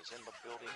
[0.00, 0.68] is in the building.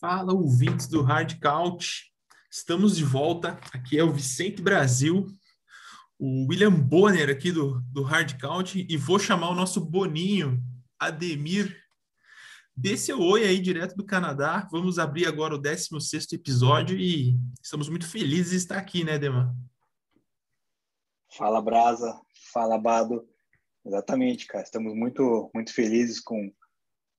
[0.00, 2.10] Fala, ouvintes do Hard Count.
[2.50, 3.58] Estamos de volta.
[3.72, 5.26] Aqui é o Vicente Brasil,
[6.18, 10.60] o William Bonner aqui do, do Hard Count, e vou chamar o nosso Boninho,
[10.98, 11.81] Ademir.
[12.74, 14.66] Dê seu oi aí, direto do Canadá.
[14.72, 19.54] Vamos abrir agora o 16 episódio e estamos muito felizes de estar aqui, né, Dema?
[21.36, 22.18] Fala, Brasa.
[22.50, 23.28] Fala, Bado.
[23.84, 24.64] Exatamente, cara.
[24.64, 26.50] Estamos muito, muito felizes com,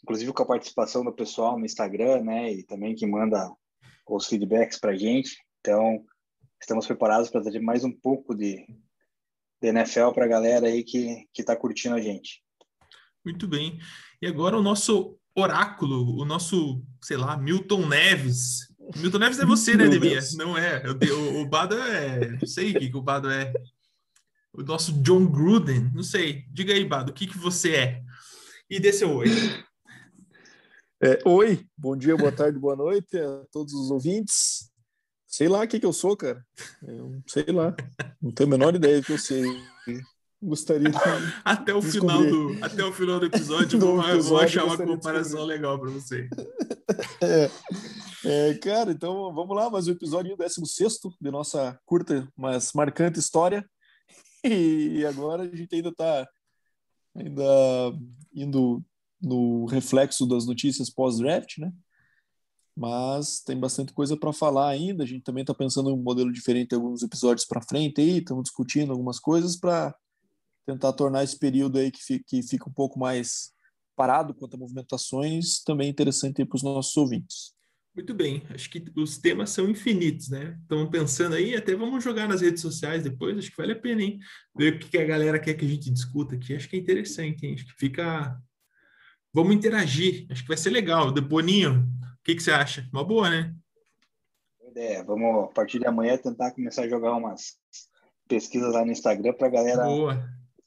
[0.01, 2.51] inclusive com a participação do pessoal no Instagram, né?
[2.51, 3.55] E também que manda
[4.09, 5.37] os feedbacks para a gente.
[5.59, 6.03] Então,
[6.59, 8.65] estamos preparados para trazer mais um pouco de,
[9.61, 12.43] de NFL para a galera aí que está curtindo a gente.
[13.23, 13.79] Muito bem.
[14.19, 18.71] E agora o nosso oráculo, o nosso, sei lá, Milton Neves.
[18.95, 20.19] Milton Neves é você, né, Demia?
[20.35, 20.83] Não é.
[21.11, 22.31] O, o Bado é.
[22.31, 23.53] Não sei o que, que o Bado é.
[24.53, 25.89] O nosso John Gruden.
[25.93, 26.45] Não sei.
[26.51, 28.03] Diga aí, Bado, o que, que você é?
[28.69, 29.27] E dê seu oi.
[31.01, 34.71] É, oi, bom dia, boa tarde, boa noite a todos os ouvintes.
[35.27, 36.45] Sei lá o que, que eu sou, cara.
[36.87, 37.75] Eu, sei lá.
[38.21, 39.43] Não tenho a menor ideia do que eu sei.
[40.43, 40.97] Gostaria de.
[41.45, 44.77] até, o final do, até o final do episódio, do vou, episódio, vou achar uma
[44.77, 46.29] comparação legal para você.
[47.21, 47.49] É,
[48.25, 53.65] é, cara, então vamos lá, mais um episódio 16 de nossa curta, mas marcante história.
[54.43, 56.27] E agora a gente ainda está
[57.15, 57.43] ainda
[58.35, 58.83] indo
[59.21, 61.71] no reflexo das notícias pós-draft, né?
[62.75, 65.03] Mas tem bastante coisa para falar ainda.
[65.03, 68.43] A gente também está pensando em um modelo diferente alguns episódios para frente aí, estamos
[68.43, 69.95] discutindo algumas coisas para
[70.65, 73.51] tentar tornar esse período aí que fica, que fica um pouco mais
[73.95, 77.53] parado quanto a movimentações também interessante para os nossos ouvintes.
[77.95, 80.57] Muito bem, acho que os temas são infinitos, né?
[80.61, 84.01] Estamos pensando aí, até vamos jogar nas redes sociais depois, acho que vale a pena,
[84.01, 84.19] hein?
[84.57, 87.45] Ver o que a galera quer que a gente discuta aqui, acho que é interessante,
[87.45, 87.53] hein?
[87.53, 88.35] Acho que fica
[89.33, 90.27] Vamos interagir.
[90.29, 91.11] Acho que vai ser legal.
[91.11, 92.87] De Boninho, o que, que você acha?
[92.93, 93.53] Uma boa, né?
[94.75, 97.57] É, vamos, a partir de amanhã, tentar começar a jogar umas
[98.27, 100.23] pesquisas lá no Instagram para a galera boa.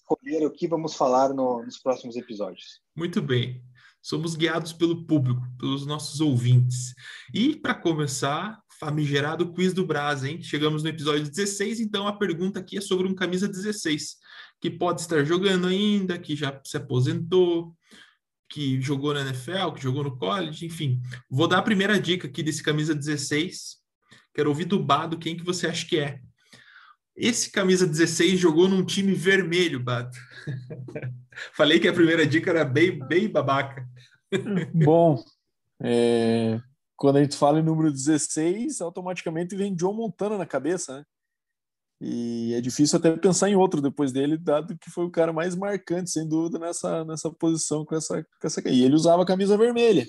[0.07, 2.81] Escolher o que vamos falar no, nos próximos episódios.
[2.95, 3.63] Muito bem.
[4.01, 6.95] Somos guiados pelo público, pelos nossos ouvintes.
[7.35, 10.41] E, para começar, famigerado quiz do Brás, hein?
[10.41, 14.17] Chegamos no episódio 16, então a pergunta aqui é sobre um camisa 16,
[14.61, 17.75] que pode estar jogando ainda, que já se aposentou,
[18.49, 21.01] que jogou na NFL, que jogou no college, enfim.
[21.29, 23.79] Vou dar a primeira dica aqui desse camisa 16.
[24.33, 26.21] Quero ouvir do Bado quem que você acha que é.
[27.17, 30.17] Esse camisa 16 jogou num time vermelho, Bado.
[31.55, 33.87] Falei que a primeira dica era bem, bem babaca.
[34.75, 35.23] Bom,
[35.81, 36.61] é...
[36.97, 41.05] quando a gente fala em número 16, automaticamente vem John Montana na cabeça, né?
[41.99, 45.55] E é difícil até pensar em outro depois dele, dado que foi o cara mais
[45.55, 48.69] marcante, sem dúvida, nessa, nessa posição com essa, com essa.
[48.69, 50.07] E ele usava a camisa vermelha.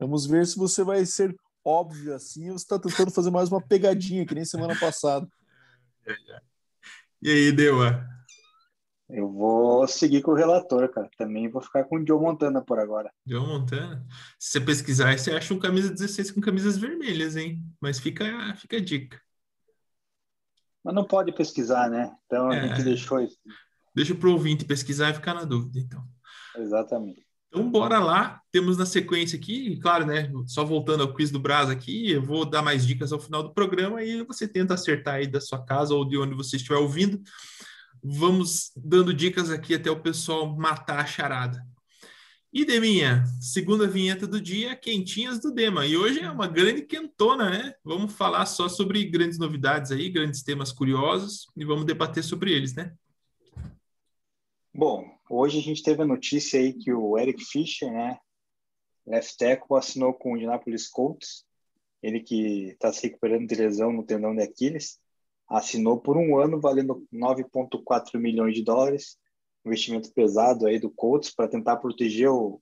[0.00, 3.60] Vamos ver se você vai ser óbvio assim ou você está tentando fazer mais uma
[3.60, 5.28] pegadinha, que nem semana passada.
[7.20, 8.06] E aí, Deua?
[9.08, 11.10] Eu vou seguir com o relator, cara.
[11.16, 13.10] Também vou ficar com o Joe Montana por agora.
[13.26, 14.06] Joe Montana?
[14.38, 17.60] Se você pesquisar, você acha um camisa 16 com camisas vermelhas, hein?
[17.80, 18.24] Mas fica,
[18.54, 19.20] fica a dica.
[20.84, 22.16] Mas não pode pesquisar, né?
[22.26, 23.38] Então a é, gente deixou isso.
[23.94, 26.06] Deixa para o ouvinte pesquisar e ficar na dúvida, então.
[26.56, 27.27] Exatamente.
[27.48, 28.40] Então, bora lá.
[28.52, 30.30] Temos na sequência aqui, claro, né?
[30.46, 33.52] Só voltando ao quiz do Brás aqui, eu vou dar mais dicas ao final do
[33.52, 37.20] programa e você tenta acertar aí da sua casa ou de onde você estiver ouvindo.
[38.02, 41.62] Vamos dando dicas aqui até o pessoal matar a charada.
[42.50, 45.84] E Deminha, segunda vinheta do dia, quentinhas do Dema.
[45.84, 47.74] E hoje é uma grande quentona, né?
[47.84, 52.74] Vamos falar só sobre grandes novidades aí, grandes temas curiosos e vamos debater sobre eles,
[52.74, 52.94] né?
[54.74, 58.18] Bom, hoje a gente teve a notícia aí que o Eric Fischer, né,
[59.06, 61.44] left tackle, assinou com o Indianapolis Colts.
[62.02, 65.00] Ele que está se recuperando de lesão no tendão de Aquiles,
[65.48, 69.18] assinou por um ano, valendo 9,4 milhões de dólares
[69.68, 72.60] investimento pesado aí do Colts para tentar proteger o,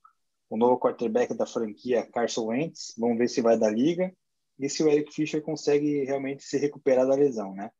[0.50, 2.94] o novo quarterback da franquia, Carson Wentz.
[2.98, 4.12] Vamos ver se vai da liga
[4.58, 7.70] e se o Eric Fischer consegue realmente se recuperar da lesão, né?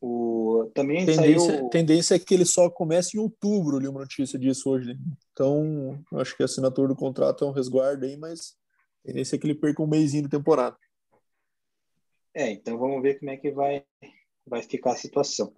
[0.00, 1.68] O, também tendência, saiu...
[1.70, 4.88] tendência é que ele só comece em outubro, li uma notícia disso hoje.
[4.88, 4.98] Né?
[5.32, 8.56] Então, acho que a assinatura do contrato é um resguardo aí, mas
[9.04, 10.76] tendência é que ele perca um mêsinho de temporada.
[12.32, 13.84] É, então vamos ver como é que vai,
[14.46, 15.52] vai ficar a situação.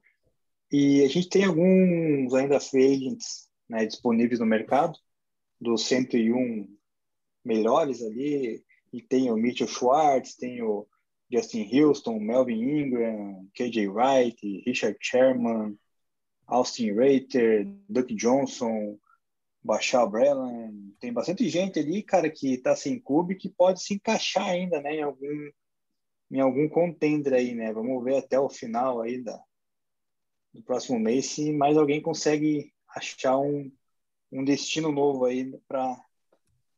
[0.73, 4.99] E a gente tem alguns ainda free agents né, disponíveis no mercado,
[5.61, 6.67] dos 101
[7.45, 10.87] melhores ali, e tem o Mitchell Schwartz, tem o
[11.33, 15.79] Justin Houston, Melvin Ingram, KJ Wright, Richard Sherman,
[16.47, 18.99] Austin Reiter, Duke Johnson,
[19.63, 20.95] Bachar Breland.
[20.99, 24.97] Tem bastante gente ali, cara, que tá sem clube que pode se encaixar ainda, né,
[24.97, 25.51] em algum
[26.33, 27.73] em algum contender aí, né?
[27.73, 29.37] Vamos ver até o final aí da,
[30.55, 33.69] do próximo mês se mais alguém consegue achar um,
[34.31, 36.01] um destino novo aí para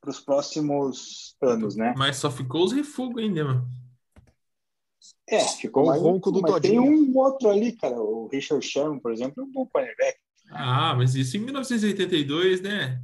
[0.06, 1.92] os próximos anos, né?
[1.98, 3.81] Mas só ficou os refugos ainda, mano.
[5.28, 6.82] É, ficou O mais ronco do mas tem Todinho.
[6.82, 8.00] um outro ali, cara.
[8.00, 10.18] O Richard Sherman, por exemplo, é um bom cornerback.
[10.50, 13.00] Ah, mas isso em 1982, né?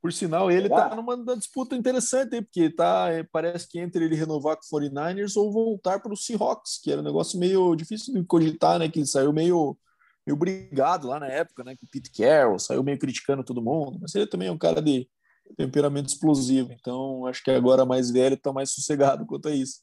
[0.00, 0.88] Por sinal, ele Será?
[0.88, 4.80] tá numa disputa interessante aí, porque tá, é, parece que entre ele renovar com o
[4.80, 8.88] 49ers ou voltar para o Seahawks, que era um negócio meio difícil de cogitar, né?
[8.88, 9.78] Que ele saiu meio,
[10.26, 11.76] meio brigado lá na época, né?
[11.76, 14.82] Com o Pete Carroll, saiu meio criticando todo mundo, mas ele também é um cara
[14.82, 15.08] de
[15.56, 19.80] temperamento explosivo, então acho que agora mais velho tá mais sossegado quanto a isso.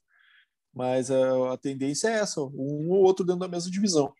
[0.73, 4.13] Mas a, a tendência é essa, um ou outro dentro da mesma divisão.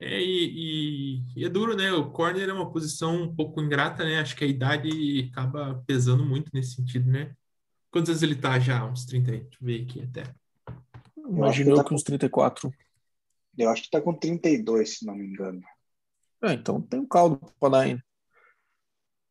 [0.00, 1.92] É, e, e- e é duro, né?
[1.92, 4.18] O corner é uma posição um pouco ingrata, né?
[4.18, 7.34] Acho que a idade acaba pesando muito nesse sentido, né?
[7.90, 8.84] Quantos anos ele tá já?
[8.84, 9.40] Uns 30 aí.
[9.40, 10.34] Deixa eu ver aqui até.
[11.16, 12.72] Imagino que tá que uns 34.
[13.56, 15.62] Eu acho que tá com 32, se não me engano.
[16.42, 18.04] É, então tem um caldo para dar ainda.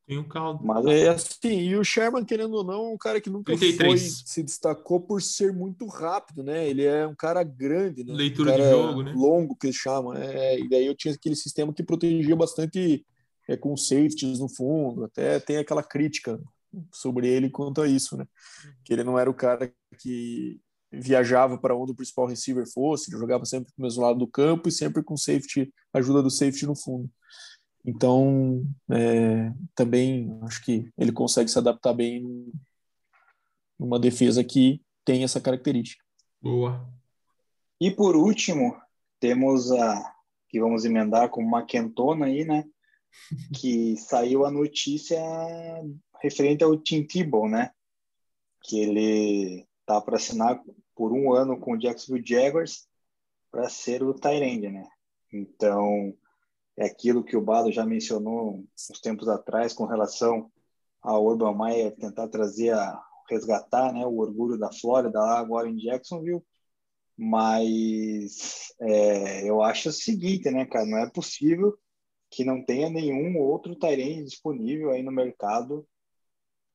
[0.06, 0.66] Tem um caldo.
[0.66, 3.80] Mas É assim, e o Sherman, querendo ou não, é um cara que nunca 33.
[3.80, 6.68] foi, se destacou por ser muito rápido, né?
[6.68, 8.14] Ele é um cara grande, né?
[8.14, 9.14] Leitura um de cara jogo, né?
[9.16, 10.14] Longo, que eles chamam.
[10.14, 13.06] É, e daí eu tinha aquele sistema que protegia bastante
[13.48, 15.06] é, com safeties no fundo.
[15.06, 16.40] Até tem aquela crítica
[16.92, 18.26] sobre ele quanto a isso, né?
[18.84, 20.60] Que ele não era o cara que
[20.92, 24.68] viajava para onde o principal receiver fosse, ele jogava sempre pro mesmo lado do campo
[24.68, 27.10] e sempre com safety, ajuda do safety no fundo.
[27.86, 32.52] Então, é, também acho que ele consegue se adaptar bem num-
[33.80, 36.04] numa defesa que tem essa característica.
[36.40, 36.88] Boa.
[37.80, 38.80] E por último,
[39.20, 40.16] temos a
[40.48, 42.66] que vamos emendar com uma quentona aí, né?
[43.60, 45.20] Que saiu a notícia
[46.22, 47.72] referente ao Tim Tebow, né?
[48.64, 50.62] Que ele tá para assinar
[50.96, 52.88] por um ano com o Jacksonville Jaguars
[53.50, 54.88] para ser o Tyrande, né?
[55.34, 56.14] Então,
[56.82, 60.52] é aquilo que o Bado já mencionou uns tempos atrás com relação
[61.02, 65.78] ao Urban Meyer tentar trazer a resgatar, né, o orgulho da Flórida lá agora em
[65.78, 66.44] Jacksonville
[67.24, 71.78] mas é, eu acho o seguinte, né, cara, não é possível
[72.32, 75.86] que não tenha nenhum outro Tyrene disponível aí no mercado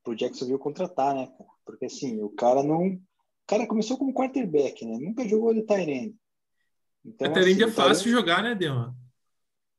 [0.04, 1.50] pro Jacksonville contratar, né, cara?
[1.64, 3.00] Porque assim, o cara não, o
[3.44, 4.98] cara começou como quarterback, né?
[5.00, 6.14] Nunca jogou de Tyrene.
[7.04, 8.94] Então, é assim, fácil Tyrande- jogar, né, Dema?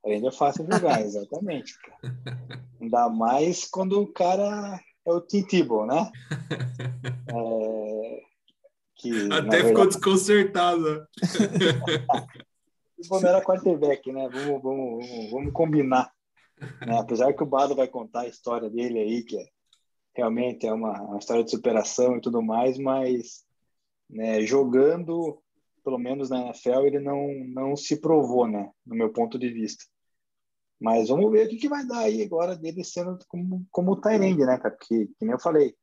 [0.07, 2.63] Tyrande é fácil de jogar, exatamente, cara.
[2.81, 6.09] Ainda mais quando o cara é o Tim Tebow, né?
[7.29, 8.21] É,
[8.95, 11.07] que, Até ficou verdade, desconcertado.
[13.01, 14.29] Tebow não era quarterback, né?
[14.31, 16.11] Vamos, vamos, vamos, vamos combinar.
[16.85, 16.97] né?
[16.97, 19.45] Apesar que o Bado vai contar a história dele aí, que é,
[20.15, 23.45] realmente é uma, uma história de superação e tudo mais, mas
[24.09, 25.41] né, jogando,
[25.83, 28.71] pelo menos na NFL, ele não, não se provou, né?
[28.85, 29.83] No meu ponto de vista.
[30.79, 34.01] Mas vamos ver o que, que vai dar aí agora dele sendo como, como o
[34.01, 34.75] Tyrande, né, cara?
[34.75, 35.75] Porque, que nem eu falei,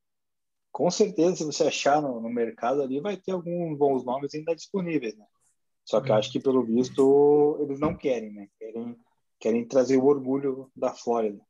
[0.71, 4.55] com certeza, se você achar no, no mercado ali, vai ter alguns bons nomes ainda
[4.55, 5.25] disponíveis, né?
[5.85, 8.49] Só que eu acho que, pelo visto, eles não querem, né?
[8.59, 8.97] Querem,
[9.39, 11.41] querem trazer o orgulho da Flórida.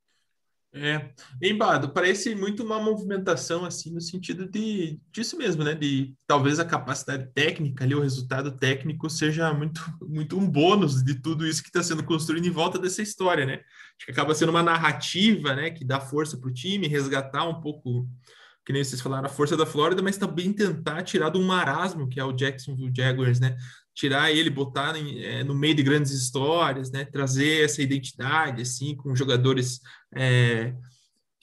[0.77, 5.73] É, Embado, parece muito uma movimentação assim no sentido de disso mesmo, né?
[5.73, 11.15] De talvez a capacidade técnica ali, o resultado técnico seja muito, muito um bônus de
[11.15, 13.61] tudo isso que está sendo construído em volta dessa história, né?
[13.97, 15.71] Acho que acaba sendo uma narrativa, né?
[15.71, 18.09] Que dá força para o time, resgatar um pouco,
[18.67, 22.19] que nem vocês falaram, a força da Flórida, mas também tentar tirar do marasmo que
[22.19, 23.57] é o Jacksonville Jaguars, né?
[23.95, 27.05] Tirar ele, botar em, é, no meio de grandes histórias, né?
[27.05, 29.81] Trazer essa identidade assim com jogadores
[30.15, 30.75] é,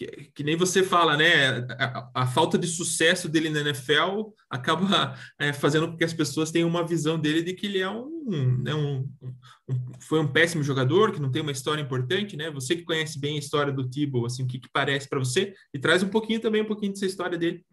[0.01, 1.59] que, que, nem você fala, né?
[1.77, 6.49] A, a, falta de sucesso dele na NFL acaba é, fazendo com que as pessoas
[6.49, 10.63] tenham uma visão dele de que ele é um, né, um, um, foi um péssimo
[10.63, 12.49] jogador, que não tem uma história importante, né?
[12.49, 15.53] Você que conhece bem a história do Tebow, assim, o que, que parece para você?
[15.73, 17.63] E traz um pouquinho também, um pouquinho dessa história dele.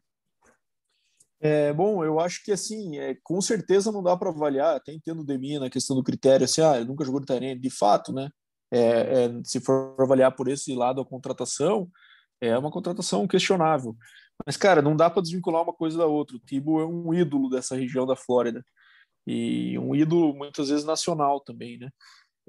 [1.40, 5.20] É, bom, eu acho que assim, é, com certeza não dá para avaliar, até entendo
[5.20, 8.12] o Demi na questão do critério, assim, ah, ele nunca jogou no Tyrene, de fato,
[8.12, 8.28] né?
[8.70, 11.88] É, é, se for avaliar por esse lado a contratação,
[12.40, 13.96] é uma contratação questionável.
[14.46, 16.36] Mas, cara, não dá para desvincular uma coisa da outra.
[16.36, 18.64] O Tibo é um ídolo dessa região da Flórida
[19.26, 21.90] e um ídolo muitas vezes nacional também, né?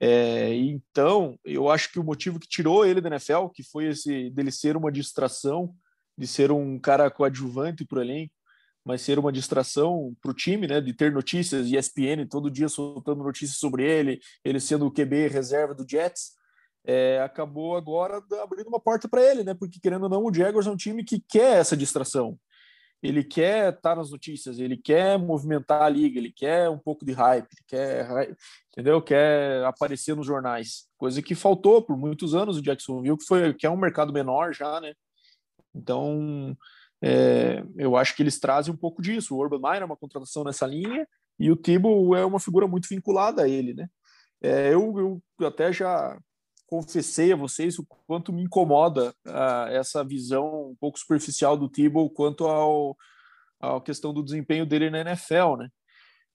[0.01, 4.29] É, então, eu acho que o motivo que tirou ele da NFL, que foi esse
[4.31, 5.75] dele ser uma distração,
[6.17, 8.33] de ser um cara coadjuvante para o elenco,
[8.85, 10.81] mas ser uma distração para o time, né?
[10.81, 15.73] De ter notícias, ESPN todo dia soltando notícias sobre ele, ele sendo o QB reserva
[15.73, 16.37] do Jets,
[16.85, 19.53] é, acabou agora abrindo uma porta para ele, né?
[19.53, 22.39] Porque querendo ou não, o Jaguars é um time que quer essa distração.
[23.01, 27.13] Ele quer estar nas notícias, ele quer movimentar a liga, ele quer um pouco de
[27.13, 28.35] hype, quer,
[28.71, 29.01] entendeu?
[29.01, 33.65] Quer aparecer nos jornais, coisa que faltou por muitos anos o Jacksonville, que foi que
[33.65, 34.93] é um mercado menor já, né?
[35.73, 36.57] Então,
[37.01, 39.35] é, eu acho que eles trazem um pouco disso.
[39.35, 41.07] O Urban Meyer é uma contratação nessa linha
[41.39, 43.87] e o Tibo é uma figura muito vinculada a ele, né?
[44.41, 46.17] É, eu, eu até já
[46.65, 52.13] confessei a vocês o quanto me incomoda uh, essa visão um pouco superficial do Thibault
[52.13, 52.95] quanto ao
[53.59, 55.69] à questão do desempenho dele na NFL, né?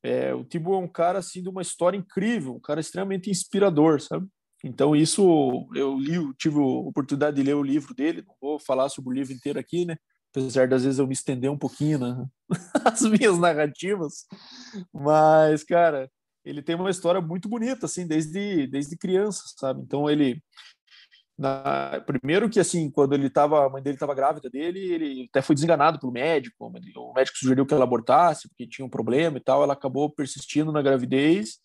[0.02, 4.00] É, o Thibault é um cara assim de uma história incrível, um cara extremamente inspirador,
[4.00, 4.26] sabe?
[4.62, 8.90] Então isso eu li, tive a oportunidade de ler o livro dele, não vou falar
[8.90, 9.96] sobre o livro inteiro aqui, né?
[10.34, 11.98] Apesar das vezes eu me estender um pouquinho
[12.84, 14.26] nas minhas narrativas,
[14.92, 16.10] mas cara,
[16.44, 19.80] ele tem uma história muito bonita, assim, desde, desde criança, sabe?
[19.80, 20.42] Então ele.
[21.36, 25.42] Na, primeiro que assim, quando ele tava, a mãe dele estava grávida dele, ele até
[25.42, 26.66] foi desenganado pelo médico.
[26.66, 29.62] O médico sugeriu que ela abortasse porque tinha um problema e tal.
[29.62, 31.58] Ela acabou persistindo na gravidez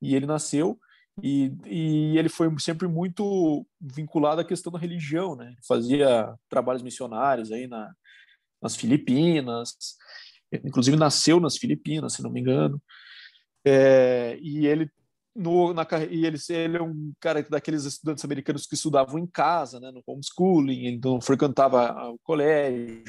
[0.00, 0.78] e ele nasceu.
[1.22, 5.54] E, e ele foi sempre muito vinculado à questão da religião, né?
[5.66, 7.92] Fazia trabalhos missionários aí na,
[8.62, 9.74] nas Filipinas,
[10.64, 12.80] inclusive nasceu nas Filipinas, se não me engano.
[13.64, 14.90] É, e ele
[15.34, 19.80] no, na, e ele, ele é um cara daqueles estudantes americanos que estudavam em casa,
[19.80, 23.04] né, no homeschooling, então frequentava o colégio.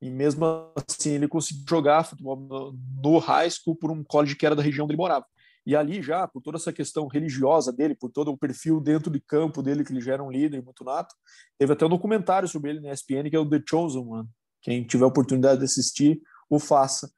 [0.00, 0.44] E mesmo
[0.76, 4.84] assim, ele conseguiu jogar futebol no, high school por um college que era da região
[4.84, 5.26] onde ele morava.
[5.66, 9.20] E ali já, por toda essa questão religiosa dele, por todo o perfil dentro de
[9.20, 11.14] campo dele, que ele já era um líder muito nato,
[11.58, 14.28] teve até um documentário sobre ele na ESPN, que é o The Chosen One.
[14.62, 17.10] Quem tiver oportunidade de assistir, o faça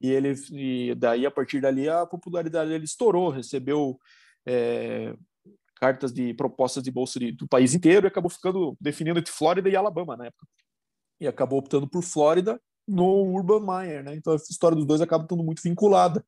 [0.00, 3.98] e ele e daí a partir dali a popularidade dele estourou, recebeu
[4.46, 5.14] é,
[5.76, 9.68] cartas de propostas de bolsa de, do país inteiro e acabou ficando definindo entre Flórida
[9.68, 10.46] e Alabama na época.
[11.20, 14.14] E acabou optando por Flórida no Urban Meyer, né?
[14.14, 16.24] Então a história dos dois acaba estando muito vinculada.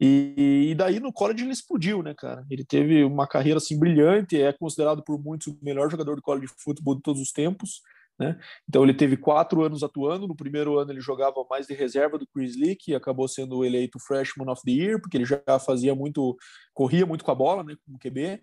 [0.00, 2.44] E, e, daí no college ele explodiu, né, cara?
[2.48, 6.52] Ele teve uma carreira assim brilhante, é considerado por muitos o melhor jogador de college
[6.58, 7.82] futebol de todos os tempos.
[8.18, 8.36] Né?
[8.68, 10.26] Então ele teve quatro anos atuando.
[10.26, 13.98] No primeiro ano ele jogava mais de reserva do Chris Lee, que acabou sendo eleito
[14.00, 16.36] Freshman of the Year, porque ele já fazia muito,
[16.72, 18.40] corria muito com a bola, né, como QB.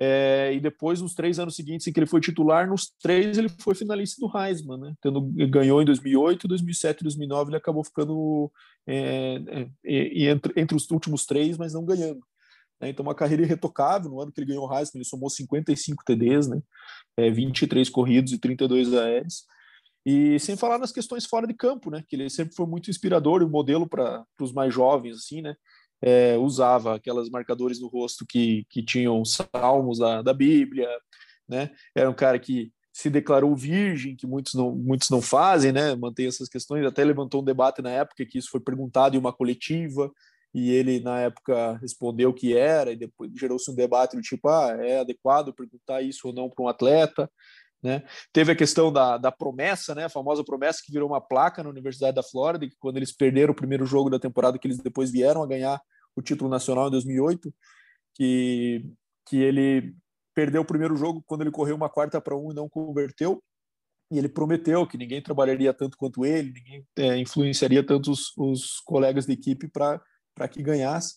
[0.00, 3.48] É, e depois, nos três anos seguintes em que ele foi titular, nos três ele
[3.60, 4.94] foi finalista do Heisman, né?
[5.00, 8.50] Tendo, ganhou em 2008, 2007 e 2009, ele acabou ficando
[8.86, 9.40] é,
[9.84, 12.20] é, entre, entre os últimos três, mas não ganhando.
[12.80, 12.88] Né?
[12.90, 14.10] Então, uma carreira irretocável.
[14.10, 16.60] No ano que ele ganhou o Heisman, ele somou 55 TDs, né?
[17.16, 19.44] É, 23 corridos e 32 aéreos.
[20.06, 22.04] E sem falar nas questões fora de campo, né?
[22.06, 25.54] Que ele sempre foi muito inspirador e um modelo para os mais jovens, assim, né?
[26.06, 30.88] É, usava aquelas marcadores no rosto que, que tinham salmos da, da Bíblia,
[31.48, 31.70] né?
[31.94, 35.94] Era um cara que se declarou virgem, que muitos não, muitos não fazem, né?
[35.94, 36.84] Mantém essas questões.
[36.84, 40.12] Até levantou um debate na época que isso foi perguntado em uma coletiva,
[40.54, 44.76] e ele na época respondeu que era e depois gerou-se um debate do tipo ah
[44.80, 47.28] é adequado perguntar isso ou não para um atleta
[47.82, 51.62] né teve a questão da, da promessa né a famosa promessa que virou uma placa
[51.62, 54.78] na Universidade da Flórida que quando eles perderam o primeiro jogo da temporada que eles
[54.78, 55.80] depois vieram a ganhar
[56.16, 57.52] o título nacional em 2008
[58.14, 58.84] que
[59.26, 59.94] que ele
[60.34, 63.42] perdeu o primeiro jogo quando ele correu uma quarta para um e não converteu
[64.10, 68.80] e ele prometeu que ninguém trabalharia tanto quanto ele, ninguém é, influenciaria tanto os, os
[68.80, 70.00] colegas de equipe para
[70.34, 71.16] para que ganhasse.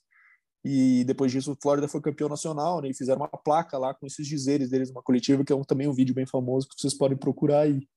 [0.64, 2.90] E depois disso, o Flórida foi campeão nacional, né?
[2.90, 5.88] E fizeram uma placa lá com esses dizeres deles, uma coletiva, que é um, também
[5.88, 7.88] um vídeo bem famoso que vocês podem procurar aí.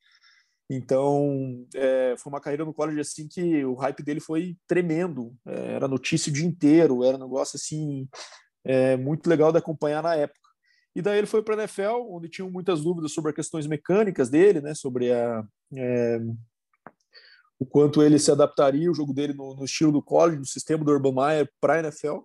[0.72, 5.34] Então, é, foi uma carreira no college assim que o hype dele foi tremendo.
[5.44, 8.08] É, era notícia o dia inteiro, era um negócio assim
[8.64, 10.38] é, muito legal de acompanhar na época.
[10.94, 14.30] E daí ele foi para a NFL, onde tinham muitas dúvidas sobre as questões mecânicas
[14.30, 14.72] dele, né?
[14.72, 15.44] Sobre a,
[15.76, 16.20] é,
[17.58, 20.84] o quanto ele se adaptaria o jogo dele no, no estilo do college, no sistema
[20.84, 22.18] do Urban Meyer para a NFL.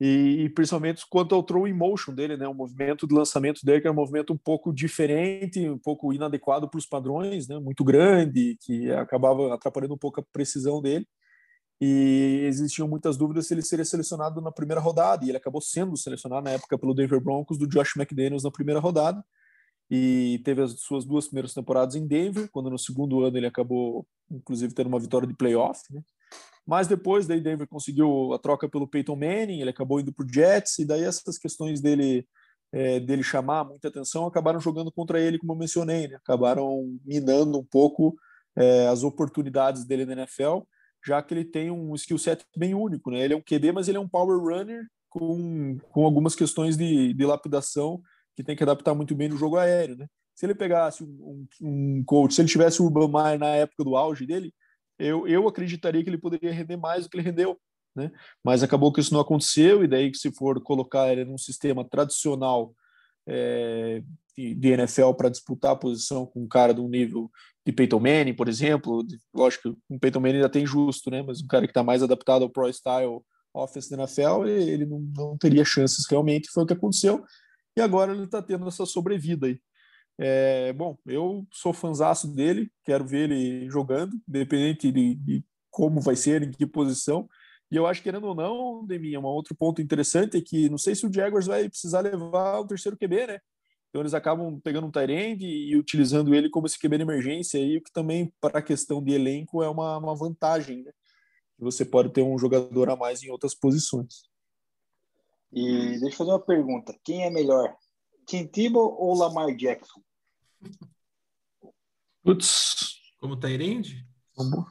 [0.00, 3.80] E, e, principalmente quanto ao throw in motion dele, né, o movimento de lançamento dele
[3.80, 7.84] que é um movimento um pouco diferente, um pouco inadequado para os padrões, né, muito
[7.84, 11.06] grande, que acabava atrapalhando um pouco a precisão dele.
[11.80, 15.96] E existiam muitas dúvidas se ele seria selecionado na primeira rodada, e ele acabou sendo
[15.96, 19.24] selecionado na época pelo Denver Broncos do Josh McDaniels na primeira rodada
[19.90, 24.06] e teve as suas duas primeiras temporadas em Denver, quando no segundo ano ele acabou,
[24.30, 26.02] inclusive, tendo uma vitória de playoff, né?
[26.66, 30.28] Mas depois, daí Denver conseguiu a troca pelo Peyton Manning, ele acabou indo para o
[30.28, 32.26] Jets, e daí essas questões dele
[32.74, 36.16] é, dele chamar muita atenção, acabaram jogando contra ele, como eu mencionei, né?
[36.16, 38.16] acabaram minando um pouco
[38.56, 40.62] é, as oportunidades dele na NFL,
[41.06, 43.12] já que ele tem um skill set bem único.
[43.12, 43.20] Né?
[43.20, 47.14] Ele é um QB, mas ele é um power runner com, com algumas questões de,
[47.14, 48.02] de lapidação
[48.34, 49.96] que tem que adaptar muito bem no jogo aéreo.
[49.96, 50.08] Né?
[50.34, 53.84] Se ele pegasse um, um, um coach, se ele tivesse o Urban Meyer na época
[53.84, 54.52] do auge dele,
[54.98, 57.58] eu, eu acreditaria que ele poderia render mais do que ele rendeu.
[57.94, 58.10] Né?
[58.42, 62.74] Mas acabou que isso não aconteceu, e daí se for colocar ele num sistema tradicional
[63.26, 64.02] é,
[64.36, 67.30] de, de, NFL para disputar a posição com um cara de um nível
[67.64, 71.22] de Peyton Manning, por exemplo, lógico que um Peyton Manning ainda tem justo, né?
[71.22, 73.20] mas um cara que está mais adaptado ao Pro Style
[73.54, 77.24] Offense da NFL, ele não, não teria chances realmente, foi o que aconteceu,
[77.76, 79.60] e agora ele está tendo essa sobrevida aí.
[80.18, 86.14] É, bom, eu sou fanzaço dele, quero ver ele jogando, independente de, de, como vai
[86.14, 87.28] ser, em que posição.
[87.70, 90.94] E eu acho, querendo ou não, Deminha, um outro ponto interessante é que não sei
[90.94, 93.40] se o Jaguars vai precisar levar o terceiro QB, né?
[93.88, 97.76] Então eles acabam pegando um Tyrande e utilizando ele como esse QB de emergência, aí,
[97.76, 100.92] o que também, para a questão de elenco, é uma, uma vantagem, né?
[101.58, 104.22] Você pode ter um jogador a mais em outras posições.
[105.52, 107.76] E deixa eu fazer uma pergunta: quem é melhor,
[108.26, 110.02] Tim Tebow ou Lamar Jackson?
[112.22, 113.00] Putz.
[113.18, 114.06] Como Tyrande?
[114.34, 114.66] Como?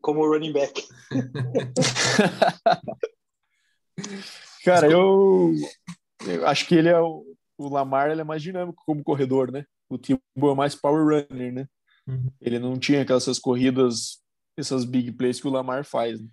[0.00, 0.88] Como running back.
[4.64, 5.52] Cara, eu,
[6.26, 7.24] eu, acho que ele é o,
[7.56, 9.64] o Lamar ele é mais dinâmico como corredor, né?
[9.88, 11.68] O Tebow é mais power runner, né?
[12.06, 12.30] Uhum.
[12.40, 14.22] Ele não tinha aquelas corridas,
[14.56, 16.20] essas big plays que o Lamar faz.
[16.20, 16.28] Né?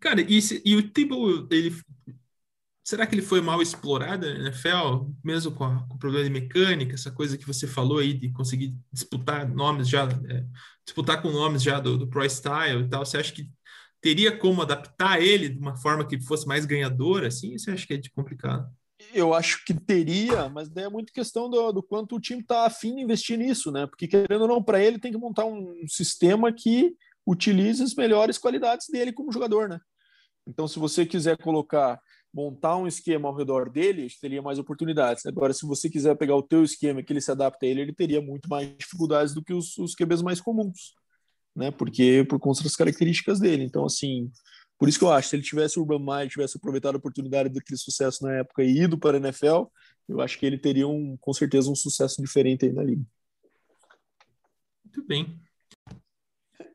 [0.00, 1.74] Cara, e, se, e o Tebow, ele
[2.84, 6.30] Será que ele foi mal explorado na NFL, mesmo com, a, com, o problema de
[6.30, 10.44] mecânica, essa coisa que você falou aí de conseguir disputar nomes já, é,
[10.84, 13.06] disputar com nomes já do, do Pro Style e tal?
[13.06, 13.50] Você acha que
[14.02, 17.56] teria como adaptar ele de uma forma que fosse mais ganhadora, assim?
[17.56, 18.70] Você acha que é de complicado?
[19.14, 22.66] Eu acho que teria, mas daí é muito questão do, do quanto o time está
[22.66, 23.86] afim de investir nisso, né?
[23.86, 26.94] Porque querendo ou não, para ele tem que montar um sistema que
[27.26, 29.80] utilize as melhores qualidades dele como jogador, né?
[30.46, 31.98] Então, se você quiser colocar
[32.34, 35.24] montar um esquema ao redor dele, teria mais oportunidades.
[35.24, 37.94] Agora, se você quiser pegar o teu esquema que ele se adapta a ele, ele
[37.94, 40.94] teria muito mais dificuldades do que os, os QBs mais comuns,
[41.54, 41.70] né?
[41.70, 43.62] Porque por conta das características dele.
[43.62, 44.32] Então, assim,
[44.76, 47.50] por isso que eu acho, se ele tivesse o Urban Meyer, tivesse aproveitado a oportunidade
[47.50, 49.66] daquele sucesso na época e ido para a NFL,
[50.08, 53.04] eu acho que ele teria um, com certeza um sucesso diferente aí na liga.
[54.84, 55.40] Muito bem.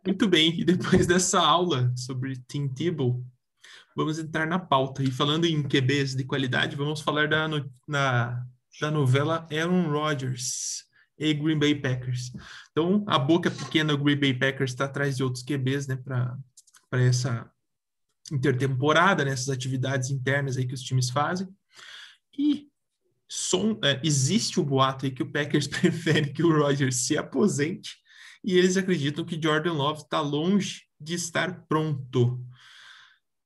[0.05, 0.57] Muito bem.
[0.57, 3.21] E depois dessa aula sobre Tim Tebow,
[3.95, 5.04] vamos entrar na pauta.
[5.04, 8.45] E falando em QBs de qualidade, vamos falar da, no, na,
[8.80, 10.86] da novela Aaron Rodgers
[11.17, 12.32] e Green Bay Packers.
[12.71, 17.02] Então, a boca pequena do Green Bay Packers está atrás de outros QBs, né, para
[17.02, 17.49] essa
[18.32, 21.47] intertemporada, nessas né, atividades internas aí que os times fazem.
[22.38, 22.67] E
[23.28, 27.97] som, é, existe o boato aí que o Packers prefere que o Rodgers se aposente
[28.43, 32.43] e eles acreditam que Jordan Love está longe de estar pronto.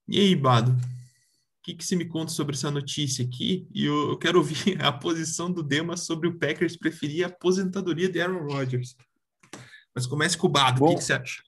[0.06, 3.66] E aí, Bado, o que, que você me conta sobre essa notícia aqui?
[3.72, 8.08] E eu, eu quero ouvir a posição do Dema sobre o Packers preferir a aposentadoria
[8.08, 8.96] de Aaron Rodgers.
[9.94, 11.42] Mas comece com o Bado, o que, que você acha?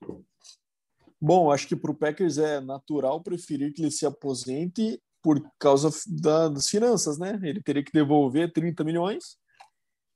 [1.20, 5.90] Bom, acho que para o Packers é natural preferir que ele se aposente por causa
[6.06, 7.38] da, das finanças, né?
[7.42, 9.36] Ele teria que devolver 30 milhões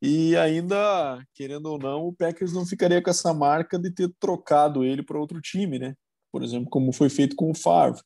[0.03, 4.83] e ainda, querendo ou não, o Packers não ficaria com essa marca de ter trocado
[4.83, 5.95] ele para outro time, né?
[6.33, 8.01] Por exemplo, como foi feito com o Favre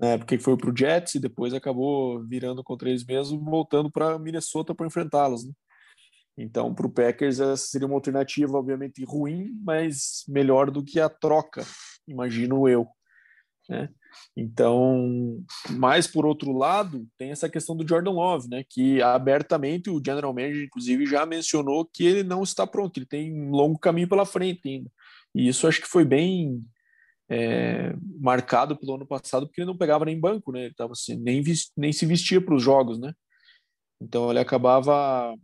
[0.00, 4.18] né, porque foi para o Jets e depois acabou virando contra eles mesmos, voltando para
[4.18, 5.46] Minnesota para enfrentá-los.
[5.46, 5.52] Né?
[6.36, 11.08] Então, para o Packers, essa seria uma alternativa, obviamente, ruim, mas melhor do que a
[11.08, 11.62] troca,
[12.08, 12.86] imagino eu.
[13.68, 13.88] Né?
[14.36, 18.64] Então, mas por outro lado, tem essa questão do Jordan Love, né?
[18.68, 23.32] Que abertamente o General Manager, inclusive, já mencionou que ele não está pronto, ele tem
[23.32, 24.90] um longo caminho pela frente ainda.
[25.34, 26.60] E isso acho que foi bem
[27.28, 30.66] é, marcado pelo ano passado porque ele não pegava nem banco, né?
[30.66, 31.42] Ele tava assim, nem,
[31.76, 33.12] nem se vestia para os jogos, né?
[34.00, 35.34] Então ele acabava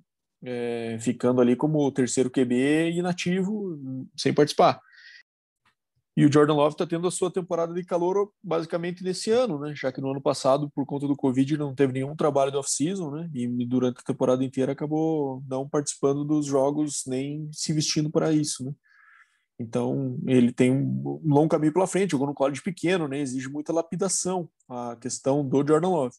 [0.43, 3.79] é, ficando ali como terceiro QB inativo,
[4.17, 4.81] sem participar.
[6.17, 9.73] E o Jordan Love está tendo a sua temporada de calor basicamente nesse ano, né?
[9.77, 13.09] Já que no ano passado, por conta do Covid, não teve nenhum trabalho de off-season,
[13.13, 13.31] né?
[13.33, 18.65] E durante a temporada inteira acabou não participando dos jogos nem se vestindo para isso,
[18.65, 18.73] né?
[19.59, 23.19] Então, ele tem um longo caminho pela frente, jogou no college pequeno, né?
[23.19, 26.15] Exige muita lapidação a questão do Jordan Love.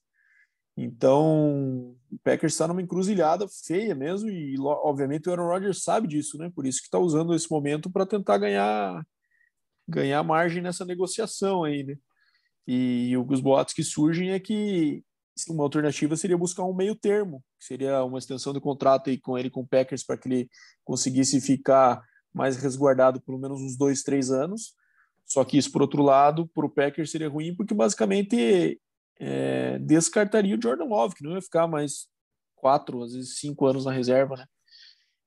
[0.76, 6.38] Então, o Packers está numa encruzilhada feia mesmo e, obviamente, o Aaron Rodgers sabe disso,
[6.38, 6.52] né?
[6.54, 9.06] Por isso que está usando esse momento para tentar ganhar
[9.88, 11.98] ganhar margem nessa negociação aí, né?
[12.68, 15.04] E os boatos que surgem é que
[15.50, 19.38] uma alternativa seria buscar um meio termo, que seria uma extensão de contrato aí com
[19.38, 20.50] ele com o Packers para que ele
[20.84, 22.02] conseguisse ficar
[22.34, 24.74] mais resguardado pelo menos uns dois, três anos.
[25.26, 28.80] Só que isso, por outro lado, para o Packers seria ruim, porque basicamente
[29.20, 32.08] é, descartaria o Jordan Love, que não ia ficar mais
[32.56, 34.46] quatro, às vezes cinco anos na reserva, né?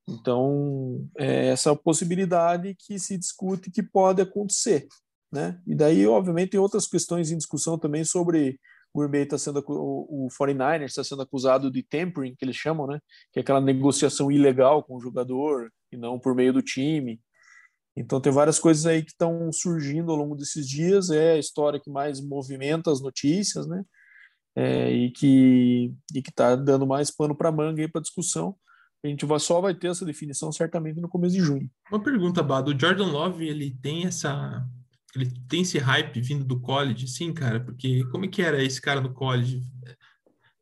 [0.08, 4.88] Então, é essa possibilidade que se discute que pode acontecer,
[5.30, 5.60] né?
[5.66, 8.58] E daí, obviamente, tem outras questões em discussão também sobre
[8.92, 13.00] o Green está sendo o 49ers está sendo acusado de tampering, que eles chamam, né?
[13.32, 17.20] Que é aquela negociação ilegal com o jogador e não por meio do time.
[17.96, 21.10] Então tem várias coisas aí que estão surgindo ao longo desses dias.
[21.10, 23.84] É a história que mais movimenta as notícias, né?
[24.54, 28.56] É, e que e que está dando mais pano para manga aí para discussão.
[29.04, 31.68] A gente vai, só vai ter essa definição certamente no começo de junho.
[31.90, 32.70] Uma pergunta, Bado.
[32.70, 34.64] O Jordan Love ele tem essa
[35.14, 38.80] ele tem esse hype vindo do college, sim, cara, porque como é que era esse
[38.80, 39.62] cara no college?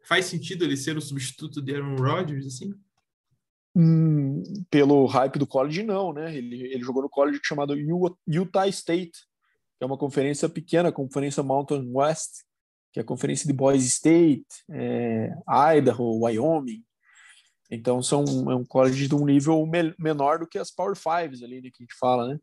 [0.04, 2.74] Faz sentido ele ser o substituto de Aaron Rodgers, assim?
[3.74, 6.34] Hum, pelo hype do college, não, né?
[6.36, 7.74] Ele, ele jogou no college chamado
[8.26, 9.12] Utah State,
[9.78, 12.42] que é uma conferência pequena, a Conferência Mountain West,
[12.92, 15.30] que é a conferência de Boise State, é,
[15.76, 16.82] Idaho, Wyoming.
[17.70, 21.42] Então, são, é um college de um nível me, menor do que as Power Fives
[21.42, 22.38] ali, né, que a gente fala, né?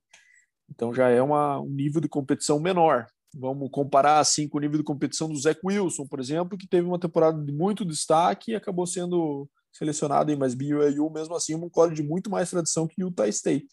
[0.69, 3.07] Então já é uma, um nível de competição menor.
[3.33, 6.87] Vamos comparar assim com o nível de competição do Zach Wilson, por exemplo, que teve
[6.87, 11.69] uma temporada de muito destaque e acabou sendo selecionado em mais BYU, mesmo assim, um
[11.69, 13.67] college de muito mais tradição que Utah State.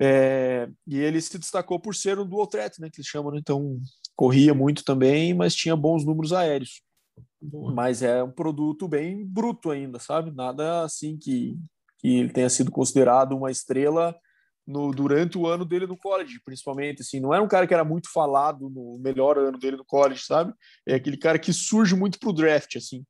[0.00, 3.38] É, e ele se destacou por ser um dual threat, né, que eles chamam, né?
[3.38, 3.80] então
[4.14, 6.82] corria muito também, mas tinha bons números aéreos.
[7.40, 7.72] Boa.
[7.72, 10.30] Mas é um produto bem bruto ainda, sabe?
[10.30, 11.56] Nada assim que,
[11.98, 14.14] que ele tenha sido considerado uma estrela
[14.66, 17.02] no, durante o ano dele no college, principalmente.
[17.02, 20.24] Assim, não era um cara que era muito falado no melhor ano dele no college,
[20.24, 20.52] sabe?
[20.86, 23.04] É aquele cara que surge muito pro draft, assim,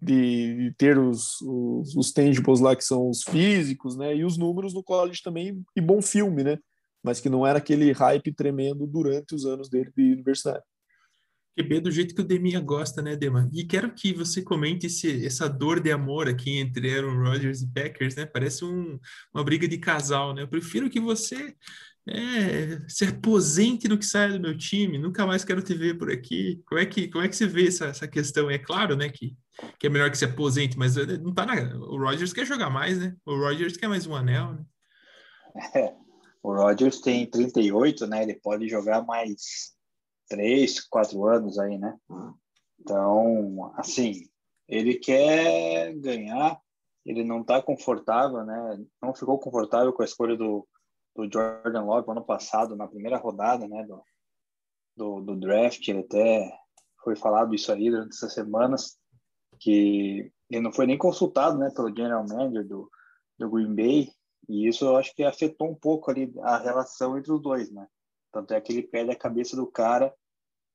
[0.00, 4.16] de, de ter os, os, os tangibles lá que são os físicos, né?
[4.16, 6.58] E os números no college também, e bom filme, né?
[7.02, 10.64] Mas que não era aquele hype tremendo durante os anos dele de universidade.
[11.56, 13.48] QB do jeito que o Deminha gosta, né, Dema?
[13.52, 17.66] E quero que você comente esse, essa dor de amor aqui entre Aaron Rodgers e
[17.66, 18.24] Packers, né?
[18.24, 18.98] Parece um,
[19.34, 20.42] uma briga de casal, né?
[20.42, 21.54] Eu prefiro que você
[22.08, 26.10] é, se aposente do que saia do meu time, nunca mais quero te ver por
[26.10, 26.62] aqui.
[26.66, 28.50] Como é que, como é que você vê essa, essa questão?
[28.50, 29.36] É claro, né, que,
[29.78, 31.54] que é melhor que se aposente, mas eh, não tá na...
[31.76, 33.16] O Rodgers quer jogar mais, né?
[33.24, 34.64] O Rodgers quer mais um anel, né?
[35.74, 35.94] É,
[36.42, 38.22] o Rodgers tem 38, né?
[38.22, 39.74] Ele pode jogar mais
[40.28, 41.96] três, quatro anos aí, né?
[42.78, 44.28] Então, assim,
[44.68, 46.58] ele quer ganhar,
[47.04, 48.84] ele não está confortável, né?
[49.02, 50.66] Não ficou confortável com a escolha do,
[51.16, 53.84] do Jordan Love ano passado, na primeira rodada, né?
[53.84, 54.02] Do,
[54.96, 56.56] do, do draft, ele até
[57.02, 58.99] foi falado isso aí durante essas semanas,
[59.60, 61.70] que ele não foi nem consultado, né?
[61.70, 62.90] Pelo general manager do,
[63.38, 64.10] do Green Bay,
[64.48, 67.86] e isso eu acho que afetou um pouco ali a relação entre os dois, né?
[68.32, 70.12] Tanto é que ele perde a cabeça do cara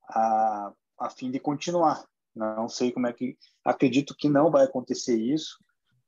[0.10, 2.06] a, a fim de continuar.
[2.34, 3.38] Não sei como é que.
[3.64, 5.58] Acredito que não vai acontecer isso,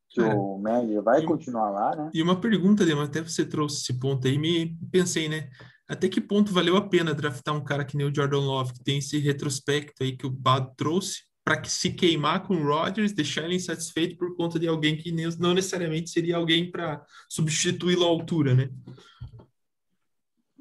[0.10, 0.34] que é.
[0.34, 2.12] o manager vai e, continuar lá, né?
[2.14, 5.50] E uma pergunta, Lema, até você trouxe esse ponto aí, me pensei, né?
[5.90, 8.84] Até que ponto valeu a pena draftar um cara que nem o Jordan Love, que
[8.84, 13.14] tem esse retrospecto aí que o Bad trouxe, para que se queimar com o Rodgers,
[13.14, 18.08] deixar ele insatisfeito por conta de alguém que não necessariamente seria alguém para substituí-lo à
[18.10, 18.70] altura, né?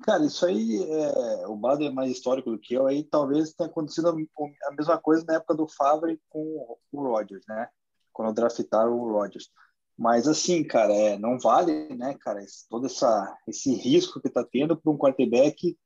[0.04, 3.68] Cara, isso aí, é, o Bado é mais histórico do que eu, aí talvez tenha
[3.68, 7.66] acontecido a, mesma coisa na época do Favre com o Rodgers, né?
[8.12, 9.50] Quando draftaram o Rodgers.
[9.98, 14.44] Mas assim, cara, é, não vale, né, cara, esse, todo essa, esse risco que tá
[14.44, 15.76] tendo para um quarterback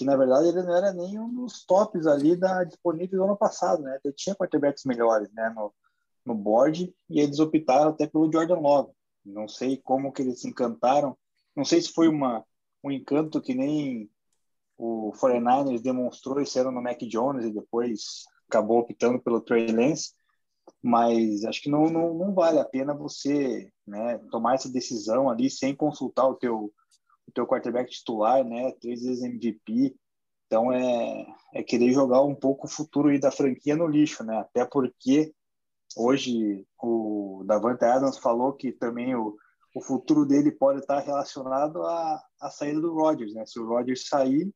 [0.00, 3.36] que, na verdade, ele não era nem um dos tops ali da disponível do ano
[3.36, 3.98] passado, né?
[4.02, 5.74] Ele tinha quarterbacks melhores, né, no,
[6.24, 8.92] no board, e eles optaram até pelo Jordan Love.
[9.22, 11.14] Não sei como que eles se encantaram,
[11.54, 12.42] não sei se foi uma
[12.82, 14.10] um encanto que nem
[14.78, 20.14] o 49ers demonstrou esse ano no Mac Jones e depois acabou optando pelo Trey Lance,
[20.82, 25.50] mas acho que não, não, não vale a pena você né, tomar essa decisão ali
[25.50, 26.72] sem consultar o teu,
[27.30, 29.96] o teu quarterback titular, né, três vezes MVP,
[30.46, 34.64] então é, é querer jogar um pouco o futuro da franquia no lixo, né, até
[34.64, 35.32] porque
[35.96, 39.36] hoje o Davante Adams falou que também o
[39.74, 43.44] o futuro dele pode estar relacionado à, à saída do Rodgers, né?
[43.46, 44.52] Se o Rodgers sair,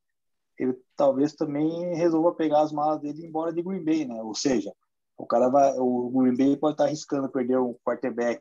[0.59, 4.21] ele talvez também resolva pegar as malas dele e ir embora de Green Bay, né?
[4.23, 4.73] Ou seja,
[5.17, 8.41] o cara vai, o Green Bay pode estar arriscando perder um quarterback,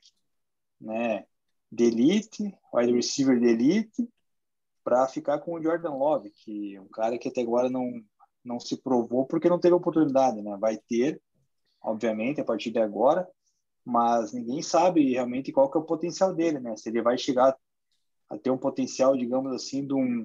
[0.81, 1.25] né?
[1.71, 4.09] De elite, wide receiver de elite,
[4.83, 7.91] para ficar com o Jordan Love, que é um cara que até agora não
[8.43, 10.57] não se provou porque não teve oportunidade, né?
[10.59, 11.21] Vai ter
[11.83, 13.27] obviamente, a partir de agora,
[13.85, 16.77] mas ninguém sabe realmente qual que é o potencial dele, né?
[16.77, 17.55] Se ele vai chegar
[18.29, 20.23] a ter um potencial, digamos assim, de um,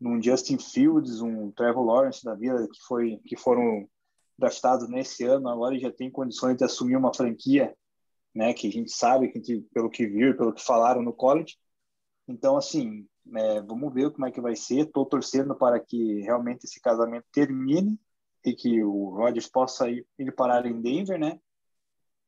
[0.00, 3.88] de um Justin Fields, um Trevor Lawrence da vida, que, foi, que foram
[4.36, 7.74] draftados nesse ano, agora já tem condições de assumir uma franquia,
[8.34, 8.52] né?
[8.52, 11.56] Que a gente sabe, que gente, pelo que viu, pelo que falaram no college.
[12.30, 14.86] Então, assim, é, vamos ver como é que vai ser.
[14.86, 17.98] Estou torcendo para que realmente esse casamento termine
[18.44, 21.40] e que o Rodgers possa ir, ir parar em Denver, né?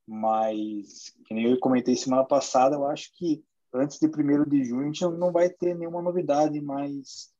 [0.04, 4.82] Mas, que nem eu comentei semana passada, eu acho que antes de 1 de junho
[4.82, 7.32] a gente não vai ter nenhuma novidade mais,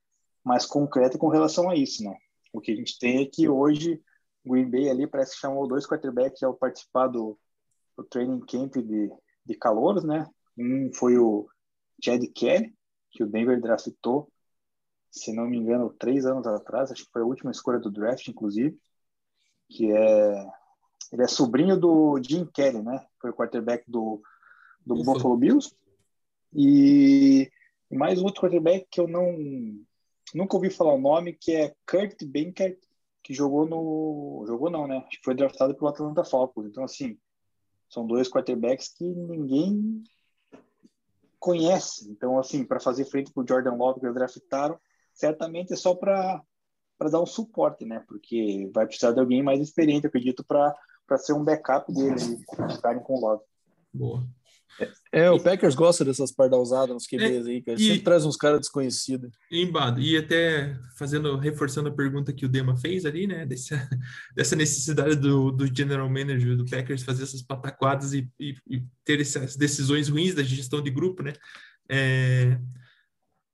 [0.44, 2.16] mais concreta com relação a isso, né?
[2.52, 4.00] O que a gente tem é que hoje
[4.44, 7.36] o Green Bay ali parece que chamou dois quarterbacks ao participar do,
[7.96, 9.10] do training camp de,
[9.44, 10.24] de calouros, né?
[10.56, 11.48] Um foi o
[12.02, 12.74] Chad Kelly,
[13.10, 14.30] que o Denver draftou,
[15.10, 18.26] se não me engano, três anos atrás, acho que foi a última escolha do draft,
[18.28, 18.78] inclusive,
[19.68, 20.46] que é
[21.12, 23.06] ele é sobrinho do Jim Kelly, né?
[23.20, 24.22] Foi o quarterback do,
[24.84, 25.74] do Buffalo Bills.
[26.54, 27.50] E,
[27.90, 29.36] e mais um outro quarterback que eu não
[30.34, 32.78] nunca ouvi falar o nome, que é Kurt Benkert,
[33.22, 35.04] que jogou no jogou não, né?
[35.06, 36.66] Acho que foi draftado pelo Atlanta Falcons.
[36.66, 37.18] Então assim,
[37.90, 40.02] são dois quarterbacks que ninguém
[41.42, 42.08] conhece.
[42.08, 44.78] Então, assim, para fazer frente para o Jordan Love que eles draftaram,
[45.12, 46.40] certamente é só para
[47.10, 48.04] dar um suporte, né?
[48.06, 52.38] Porque vai precisar de alguém mais experiente, acredito, para ser um backup dele,
[52.70, 53.42] ficarem com o Love.
[53.92, 54.22] Boa.
[55.12, 57.78] É, o Packers gosta dessas pardalzadas nos QBs é, aí, cara.
[57.78, 59.30] Sempre traz uns caras desconhecidos.
[59.50, 60.00] Embado.
[60.00, 63.44] E até fazendo, reforçando a pergunta que o Dema fez ali, né?
[63.44, 63.76] Dessa,
[64.34, 69.20] dessa necessidade do, do general manager do Packers fazer essas pataquadas e, e, e ter
[69.20, 71.34] essas decisões ruins da gestão de grupo, né?
[71.88, 72.58] É,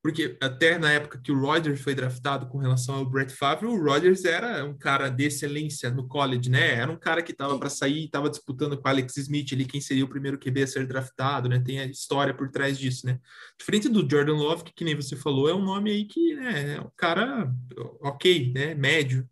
[0.02, 3.82] porque até na época que o Rodgers foi draftado com relação ao Brett Favre, o
[3.82, 6.74] Rodgers era um cara de excelência no college, né?
[6.74, 10.04] Era um cara que estava para sair, estava disputando com Alex Smith ali, quem seria
[10.04, 11.58] o primeiro QB a ser draftado, né?
[11.58, 13.18] Tem a história por trás disso, né?
[13.58, 16.76] Diferente do Jordan Love, que, que nem você falou, é um nome aí que né,
[16.76, 17.52] é um cara
[18.00, 18.74] ok, né?
[18.74, 19.28] Médio.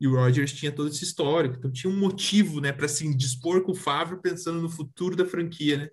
[0.00, 3.62] E o Rodgers tinha todo esse histórico, então tinha um motivo, né, para se indispor
[3.62, 5.90] com o Favre pensando no futuro da franquia, né?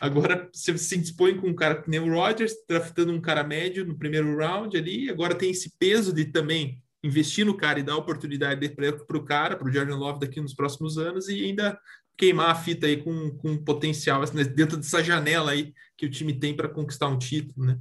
[0.00, 3.84] Agora você se dispõe com um cara que nem o Rodgers, draftando um cara médio
[3.84, 5.10] no primeiro round ali.
[5.10, 9.56] Agora tem esse peso de também investir no cara e dar oportunidade para o cara,
[9.56, 11.78] para o Jordan Love daqui nos próximos anos e ainda
[12.16, 16.32] queimar a fita aí com, com potencial assim, dentro dessa janela aí que o time
[16.32, 17.78] tem para conquistar um título, né?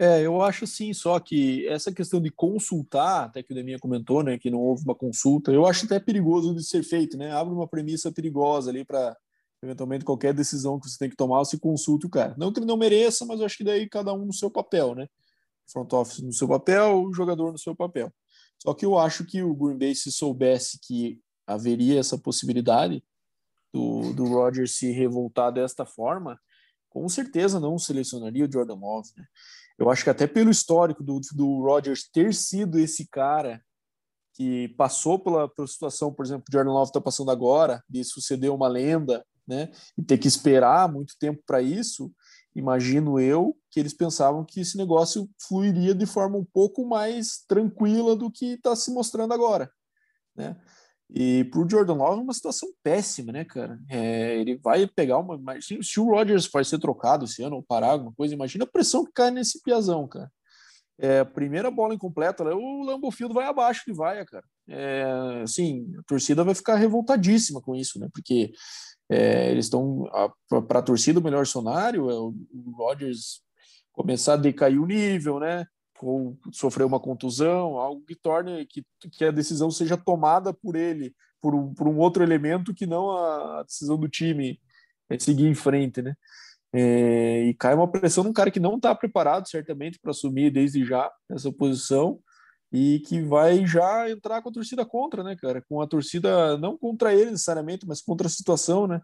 [0.00, 4.22] É, eu acho sim, só que essa questão de consultar, até que o Deminha comentou,
[4.22, 7.32] né, que não houve uma consulta, eu acho até perigoso de ser feito, né?
[7.32, 9.16] Abre uma premissa perigosa ali para
[9.62, 12.34] eventualmente qualquer decisão que você tem que tomar, você consulte o cara.
[12.38, 15.08] Não que ele não mereça, mas acho que daí cada um no seu papel, né?
[15.70, 18.12] Front office no seu papel, o jogador no seu papel.
[18.62, 23.02] Só que eu acho que o Green Bay, se soubesse que haveria essa possibilidade
[23.72, 26.38] do, do Rodgers se revoltar desta forma,
[26.88, 29.10] com certeza não selecionaria o Jordan Love.
[29.16, 29.24] Né?
[29.78, 33.62] Eu acho que até pelo histórico do, do Rodgers ter sido esse cara
[34.34, 38.50] que passou pela, pela situação, por exemplo, o Jordan Love está passando agora, de suceder
[38.50, 39.70] uma lenda, né?
[39.96, 42.12] E ter que esperar muito tempo para isso,
[42.54, 48.14] imagino eu que eles pensavam que esse negócio fluiria de forma um pouco mais tranquila
[48.14, 49.70] do que está se mostrando agora,
[50.36, 50.56] né?
[51.10, 53.80] E para o Jordan Love é uma situação péssima, né, cara?
[53.88, 55.40] É, ele vai pegar uma.
[55.60, 59.06] Se o Rodgers vai ser trocado esse ano ou parar alguma coisa, imagina a pressão
[59.06, 60.30] que cai nesse piazão, cara.
[60.98, 64.44] É, primeira bola incompleta, o Lambeau Field vai abaixo de vaia, cara.
[64.68, 68.08] É, assim, a torcida vai ficar revoltadíssima com isso, né?
[68.12, 68.52] Porque
[69.08, 70.04] é, eles estão
[70.68, 73.40] para a torcida o melhor cenário é o, o Rodgers
[73.92, 75.66] começar a decair o nível, né?
[76.00, 81.14] Ou sofrer uma contusão, algo que torne que, que a decisão seja tomada por ele,
[81.40, 84.60] por um, por um outro elemento que não a, decisão do time
[85.10, 86.14] é seguir em frente, né?
[86.72, 90.84] É, e cai uma pressão num cara que não está preparado, certamente, para assumir desde
[90.84, 92.20] já essa posição
[92.72, 95.62] e que vai já entrar com a torcida contra, né, cara?
[95.68, 99.00] Com a torcida não contra ele necessariamente, mas contra a situação, né?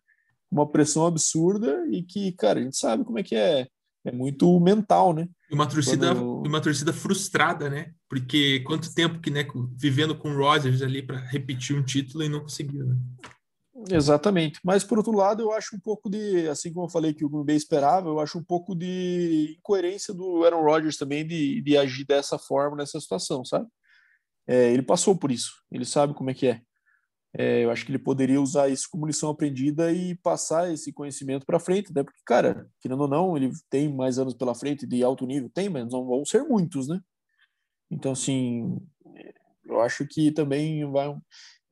[0.50, 3.66] Uma pressão absurda e que, cara, a gente sabe como é que é.
[4.07, 5.27] É muito mental, né?
[5.50, 6.46] E uma torcida, Quando...
[6.46, 7.90] uma torcida frustrada, né?
[8.07, 9.46] Porque quanto tempo que, né,
[9.79, 12.96] vivendo com o Rodgers ali para repetir um título e não conseguiu, né?
[13.90, 14.58] Exatamente.
[14.64, 17.28] Mas, por outro lado, eu acho um pouco de, assim como eu falei que o
[17.28, 21.76] Green Bay esperava, eu acho um pouco de incoerência do Aaron Rodgers também de, de
[21.76, 23.66] agir dessa forma nessa situação, sabe?
[24.46, 26.60] É, ele passou por isso, ele sabe como é que é.
[27.36, 27.64] é.
[27.64, 31.60] Eu acho que ele poderia usar isso como lição aprendida e passar esse conhecimento para
[31.60, 32.02] frente, né?
[32.02, 35.68] Porque, cara, querendo ou não, ele tem mais anos pela frente de alto nível, tem,
[35.68, 37.00] mas não vão ser muitos, né?
[37.90, 38.78] Então, assim,
[39.64, 41.14] eu acho que também vai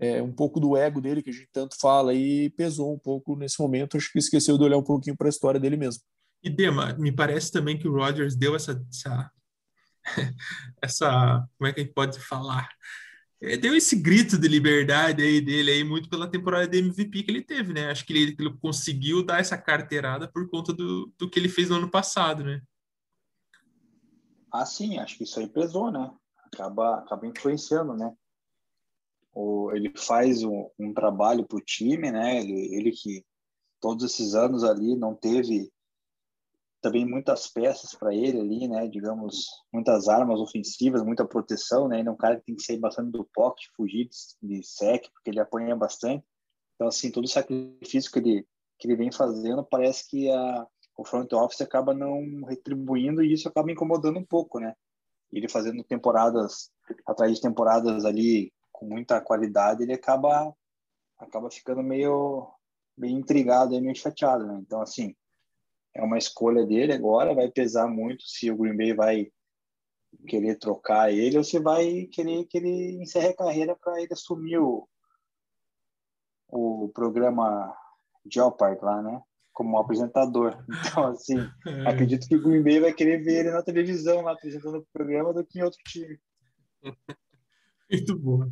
[0.03, 3.37] é, um pouco do ego dele, que a gente tanto fala, e pesou um pouco
[3.37, 3.97] nesse momento.
[3.97, 6.03] Acho que esqueceu de olhar um pouquinho para a história dele mesmo.
[6.43, 9.31] E Dema, me parece também que o Rodgers deu essa, essa,
[10.83, 12.69] essa, como é que a gente pode falar?
[13.41, 17.31] É, deu esse grito de liberdade aí dele aí muito pela temporada de MVP que
[17.31, 17.89] ele teve, né?
[17.89, 21.69] Acho que ele, ele conseguiu dar essa carteirada por conta do, do que ele fez
[21.69, 22.61] no ano passado, né?
[24.53, 26.11] Ah, sim, acho que isso aí pesou, né?
[26.45, 28.13] Acaba, acaba influenciando, né?
[29.35, 32.39] O, ele faz um, um trabalho para o time, né?
[32.39, 33.25] Ele, ele que
[33.81, 35.71] todos esses anos ali não teve
[36.83, 38.89] também muitas peças para ele ali, né?
[38.89, 42.01] Digamos, muitas armas ofensivas, muita proteção, né?
[42.01, 45.09] Ele é um cara que tem que sair bastante do pocket, fugir de, de sec,
[45.13, 46.25] porque ele apanha bastante.
[46.75, 48.47] Então, assim, todo o sacrifício que ele,
[48.79, 50.67] que ele vem fazendo, parece que a,
[50.97, 54.75] o front office acaba não retribuindo e isso acaba incomodando um pouco, né?
[55.33, 56.71] Ele fazendo temporadas
[57.07, 60.55] atrás de temporadas ali com muita qualidade, ele acaba
[61.19, 62.53] acaba ficando meio
[62.97, 64.59] meio intrigado, meio chateado, né?
[64.61, 65.15] Então, assim,
[65.95, 69.33] é uma escolha dele agora, vai pesar muito se o Green Bay vai
[70.27, 74.59] querer trocar ele ou se vai querer que ele encerre a carreira para ele assumir
[74.59, 74.87] o,
[76.49, 77.75] o programa
[78.31, 79.23] Jeopardy lá, né?
[79.53, 80.65] Como apresentador.
[80.93, 81.89] Então, assim, é.
[81.89, 85.33] acredito que o Green Bay vai querer ver ele na televisão lá apresentando o programa
[85.33, 86.19] do que em outro time.
[87.91, 88.51] Muito bom.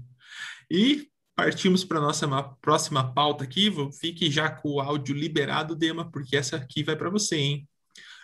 [0.71, 2.29] E Partimos para a nossa
[2.61, 3.73] próxima pauta aqui.
[3.99, 7.69] Fique já com o áudio liberado, Dema, porque essa aqui vai para você, hein?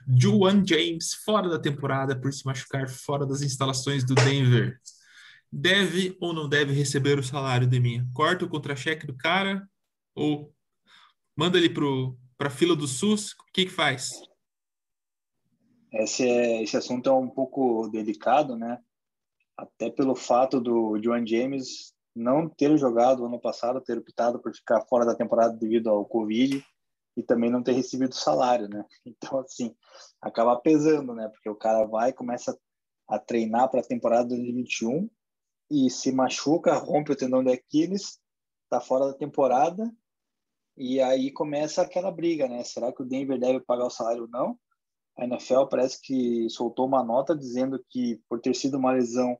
[0.07, 4.79] Juan James, fora da temporada por se machucar fora das instalações do Denver.
[5.51, 8.07] Deve ou não deve receber o salário, Deminha?
[8.13, 9.67] Corta o contra-cheque do cara
[10.15, 10.53] ou
[11.35, 13.33] manda ele para a fila do SUS?
[13.33, 14.21] O que, que faz?
[15.91, 18.79] Esse, é, esse assunto é um pouco delicado, né?
[19.57, 24.81] Até pelo fato do Juan James não ter jogado ano passado, ter optado por ficar
[24.87, 26.65] fora da temporada devido ao Covid
[27.17, 28.85] e também não ter recebido salário, né?
[29.05, 29.75] Então, assim,
[30.21, 31.29] acaba pesando, né?
[31.29, 32.59] Porque o cara vai, começa
[33.09, 35.09] a treinar para a temporada 2021
[35.71, 38.19] e se machuca, rompe o tendão de Aquiles,
[38.69, 39.93] tá fora da temporada
[40.77, 42.63] e aí começa aquela briga, né?
[42.65, 44.59] Será que o Denver deve pagar o salário ou não?
[45.19, 49.39] A NFL parece que soltou uma nota dizendo que por ter sido uma lesão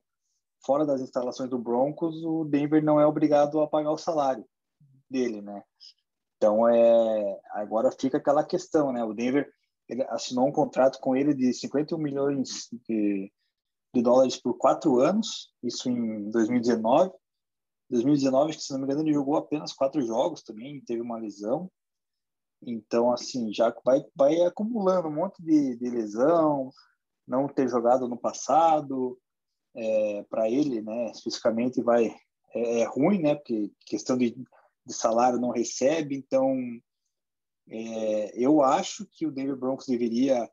[0.65, 4.45] fora das instalações do Broncos, o Denver não é obrigado a pagar o salário
[5.09, 5.63] dele, né?
[6.37, 9.03] Então é agora fica aquela questão, né?
[9.03, 9.51] O Denver
[10.09, 13.31] assinou um contrato com ele de 51 milhões de,
[13.93, 17.11] de dólares por quatro anos, isso em 2019.
[17.89, 21.71] 2019, se não me engano, ele jogou apenas quatro jogos também, teve uma lesão.
[22.61, 26.69] Então, assim, já vai, vai acumulando um monte de, de lesão,
[27.25, 29.17] não ter jogado no passado,
[29.77, 32.07] é, para ele, né, especificamente, vai
[32.53, 34.31] é, é, ruim, né, porque questão de,
[34.85, 36.57] de salário não recebe, então
[37.69, 40.49] é, eu acho que o Denver Broncos deveria,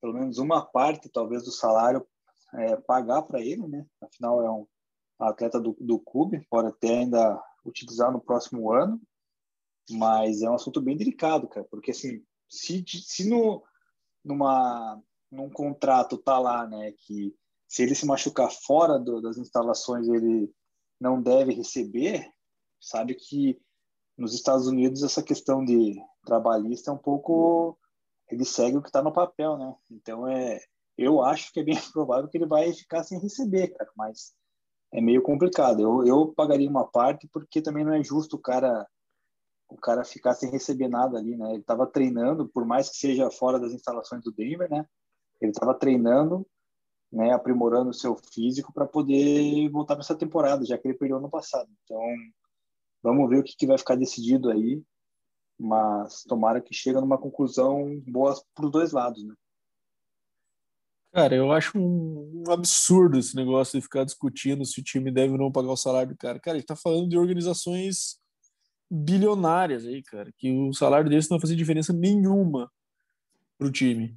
[0.00, 2.06] pelo menos uma parte, talvez, do salário
[2.54, 4.66] é, pagar para ele, né, afinal é um
[5.18, 9.00] atleta do, do clube, pode até ainda utilizar no próximo ano,
[9.90, 13.62] mas é um assunto bem delicado, cara, porque assim, se, se no,
[14.22, 17.34] numa, num contrato tá lá, né, que
[17.68, 20.52] se ele se machucar fora do, das instalações, ele
[21.00, 22.28] não deve receber,
[22.80, 23.60] sabe que
[24.16, 27.78] nos Estados Unidos essa questão de trabalhista é um pouco
[28.30, 29.74] ele segue o que está no papel, né?
[29.90, 30.60] Então é,
[30.96, 34.34] eu acho que é bem provável que ele vai ficar sem receber, cara, mas
[34.92, 35.80] é meio complicado.
[35.80, 38.86] Eu, eu pagaria uma parte porque também não é justo o cara
[39.68, 41.50] o cara ficar sem receber nada ali, né?
[41.50, 44.86] Ele estava treinando, por mais que seja fora das instalações do Denver, né?
[45.40, 46.46] Ele estava treinando
[47.12, 51.20] né, aprimorando o seu físico para poder voltar para essa temporada, já que ele perdeu
[51.20, 51.68] no passado.
[51.84, 52.00] Então,
[53.02, 54.82] vamos ver o que, que vai ficar decidido aí,
[55.58, 59.34] mas tomara que chegue numa conclusão boa para os dois lados, né?
[61.12, 65.32] Cara, eu acho um, um, absurdo esse negócio de ficar discutindo se o time deve
[65.32, 66.38] ou não pagar o salário do cara.
[66.38, 68.18] Cara, gente tá falando de organizações
[68.90, 72.70] bilionárias aí, cara, que o salário deles não vai fazer diferença nenhuma
[73.58, 74.14] pro time.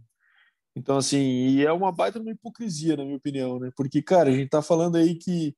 [0.76, 3.72] Então, assim, e é uma baita uma hipocrisia, na minha opinião, né?
[3.76, 5.56] Porque, cara, a gente tá falando aí que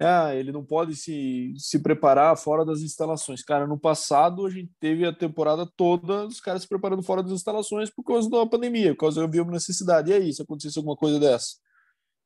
[0.00, 3.42] ah, ele não pode se, se preparar fora das instalações.
[3.42, 7.32] Cara, no passado a gente teve a temporada toda os caras se preparando fora das
[7.32, 10.10] instalações por causa da pandemia, por causa da uma necessidade.
[10.10, 11.56] E aí, se acontecesse alguma coisa dessa?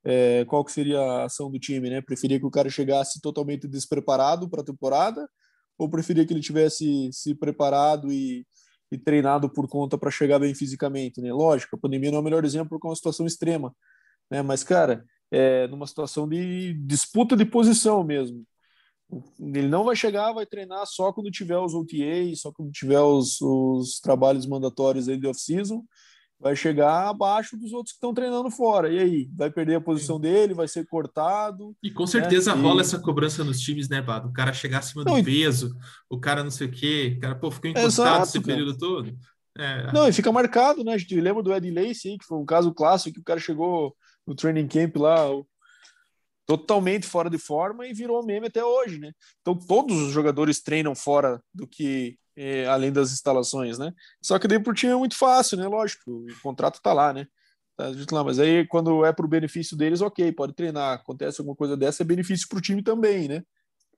[0.05, 2.01] É, qual que seria a ação do time, né?
[2.01, 5.29] Preferia que o cara chegasse totalmente despreparado para a temporada
[5.79, 8.47] ou preferia que ele tivesse se preparado e
[8.91, 11.33] e treinado por conta para chegar bem fisicamente, né?
[11.33, 13.75] Lógico, a pandemia não é o melhor exemplo porque é uma situação extrema,
[14.31, 14.43] né?
[14.43, 18.45] Mas, cara, é numa situação de disputa de posição mesmo.
[19.39, 23.41] Ele não vai chegar, vai treinar só quando tiver os OTAs, só quando tiver os,
[23.41, 25.85] os trabalhos mandatórios aí de off-season.
[26.41, 28.93] Vai chegar abaixo dos outros que estão treinando fora.
[28.93, 29.31] E aí?
[29.35, 31.75] Vai perder a posição dele, vai ser cortado.
[31.83, 32.61] E com certeza né?
[32.61, 32.83] rola e...
[32.83, 34.29] essa cobrança nos times, né, Bado?
[34.29, 35.75] O cara chegar acima não, do peso,
[36.11, 38.47] o cara não sei o quê, o cara, pô, ficou encostado Exato, esse cara.
[38.47, 39.17] período todo.
[39.57, 39.93] É.
[39.93, 40.95] Não, e fica marcado, né?
[40.95, 43.97] A gente lembra do Ed Lacy, que foi um caso clássico que o cara chegou
[44.27, 45.29] no training camp lá,
[46.47, 49.13] totalmente fora de forma e virou meme até hoje, né?
[49.41, 53.93] Então todos os jogadores treinam fora do que é, além das instalações, né?
[54.23, 55.67] Só que daí pro time é muito fácil, né?
[55.67, 57.27] Lógico, o contrato tá lá, né?
[57.77, 60.95] Tá lá, mas aí quando é pro benefício deles, ok, pode treinar.
[60.95, 63.43] Acontece alguma coisa dessa, é benefício pro time também, né?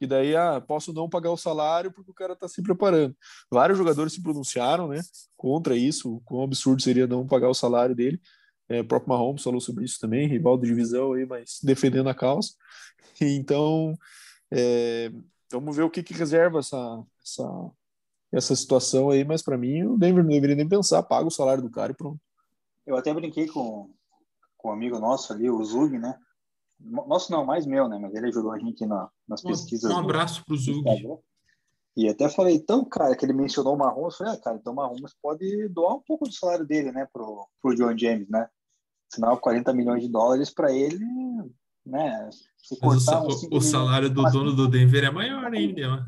[0.00, 3.16] E daí, ah, posso não pagar o salário porque o cara tá se preparando.
[3.50, 5.00] Vários jogadores se pronunciaram, né?
[5.36, 8.20] Contra isso, quão absurdo seria não pagar o salário dele.
[8.68, 12.14] É, o próprio Mahomes falou sobre isso também, rival de divisão aí, mas defendendo a
[12.14, 12.50] causa.
[13.18, 13.96] Então,
[14.50, 15.10] é,
[15.50, 17.70] vamos ver o que, que reserva essa, essa,
[18.30, 21.62] essa situação aí, mas para mim o Denver não deveria nem pensar, paga o salário
[21.62, 22.20] do cara e pronto.
[22.86, 23.90] Eu até brinquei com,
[24.58, 26.18] com um amigo nosso ali, o Zug, né?
[26.78, 27.98] Nosso não, mais meu, né?
[27.98, 29.90] Mas ele ajudou a gente na, nas pesquisas.
[29.90, 30.84] Um abraço para o Zug.
[31.96, 34.76] E até falei, então, cara, que ele mencionou o Mahomes, falei, ah, cara, então o
[34.76, 38.46] Mahomes pode doar um pouco do salário dele, né, pro, pro John James, né?
[39.12, 41.04] Afinal, 40 milhões de dólares para ele,
[41.84, 42.28] né?
[42.56, 46.06] Se cortar o, o salário do dono do Denver é maior ainda, né?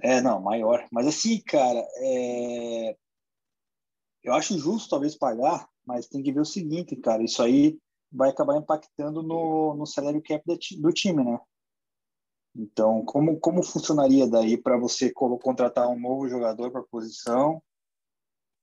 [0.00, 0.86] É, não, maior.
[0.92, 2.96] Mas assim, cara, é...
[4.22, 7.78] eu acho justo talvez pagar, mas tem que ver o seguinte, cara, isso aí
[8.10, 11.38] vai acabar impactando no, no salário cap do time, né?
[12.56, 17.62] Então, como, como funcionaria daí para você contratar um novo jogador para a posição,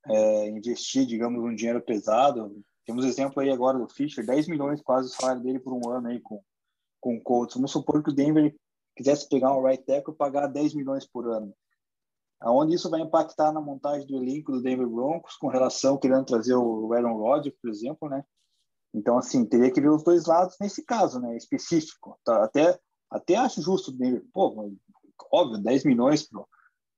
[0.08, 2.62] é, investir, digamos, um dinheiro pesado?
[2.84, 6.08] Temos exemplo aí agora do Fischer, 10 milhões quase o salário dele por um ano
[6.08, 6.40] aí com,
[7.00, 7.56] com o Colts.
[7.56, 8.54] Vamos supor que o Denver
[8.96, 11.52] quisesse pegar um right tackle e pagar 10 milhões por ano.
[12.40, 16.54] Aonde isso vai impactar na montagem do elenco do Denver Broncos com relação querendo trazer
[16.54, 18.24] o Aaron Rodgers, por exemplo, né?
[18.94, 21.36] Então, assim, teria que ver os dois lados nesse caso, né?
[21.36, 22.18] Específico.
[22.24, 22.44] Tá?
[22.44, 22.78] Até,
[23.10, 23.92] até acho justo,
[24.32, 24.70] pô,
[25.32, 26.28] óbvio, 10 milhões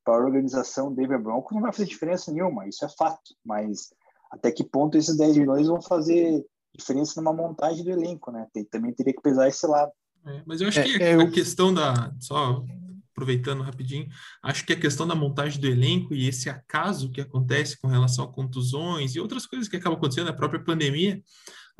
[0.09, 3.35] para a organização Denver Broncos não vai fazer diferença nenhuma, isso é fato.
[3.45, 3.93] Mas
[4.31, 6.43] até que ponto esses 10 milhões vão fazer
[6.75, 8.47] diferença numa montagem do elenco, né?
[8.51, 9.91] Tem, também teria que pesar esse lado.
[10.25, 12.11] É, mas eu acho é, que é, a, questão da.
[12.19, 12.63] Só
[13.11, 14.07] aproveitando rapidinho,
[14.41, 18.23] acho que a questão da montagem do elenco e esse acaso que acontece com relação
[18.23, 21.21] a contusões e outras coisas que acabam acontecendo, a própria pandemia,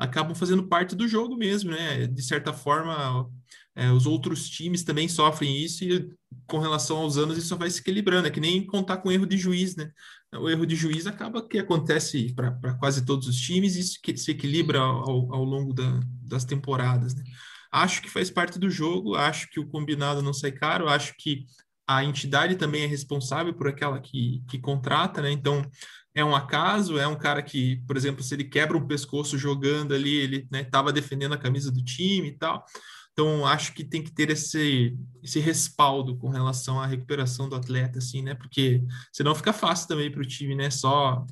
[0.00, 2.06] acabam fazendo parte do jogo mesmo, né?
[2.06, 3.30] De certa forma,
[3.76, 6.10] é, os outros times também sofrem isso e
[6.46, 8.26] com relação aos anos isso vai se equilibrando.
[8.26, 9.90] É que nem contar com erro de juiz, né?
[10.34, 14.16] O erro de juiz acaba que acontece para quase todos os times e isso que
[14.16, 17.22] se equilibra ao, ao longo da, das temporadas, né?
[17.70, 21.44] Acho que faz parte do jogo, acho que o combinado não sai caro, acho que
[21.86, 25.30] a entidade também é responsável por aquela que, que contrata, né?
[25.30, 25.62] Então,
[26.14, 29.94] é um acaso, é um cara que, por exemplo, se ele quebra um pescoço jogando
[29.94, 32.64] ali, ele estava né, defendendo a camisa do time e tal.
[33.12, 37.98] Então, acho que tem que ter esse, esse respaldo com relação à recuperação do atleta,
[37.98, 38.34] assim, né?
[38.34, 38.82] Porque
[39.12, 40.70] senão fica fácil também para o time, né?
[40.70, 41.26] Só,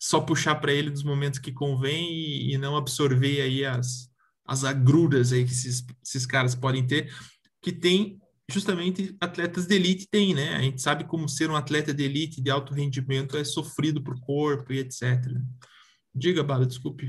[0.00, 4.10] só puxar para ele nos momentos que convém e, e, não absorver aí as,
[4.46, 7.12] as agruras aí que esses, esses caras podem ter,
[7.60, 8.18] que tem
[8.50, 10.54] justamente atletas de elite tem, né?
[10.56, 14.18] A gente sabe como ser um atleta de elite de alto rendimento é sofrido por
[14.20, 15.02] corpo e etc.
[16.14, 17.06] Diga, Bala, desculpe.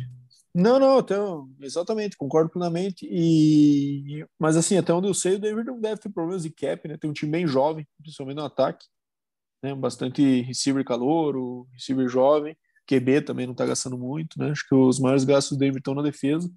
[0.53, 1.15] Não, não, até,
[1.61, 3.07] exatamente, concordo plenamente.
[3.09, 6.87] E, mas assim, até onde eu sei, o David não deve ter problemas de cap,
[6.87, 6.97] né?
[6.97, 8.85] Tem um time bem jovem, principalmente no ataque,
[9.63, 9.73] né?
[9.75, 14.49] Bastante receiver calor, o receiver jovem, QB também não tá gastando muito, né?
[14.51, 16.51] Acho que os maiores gastos do David estão na defesa.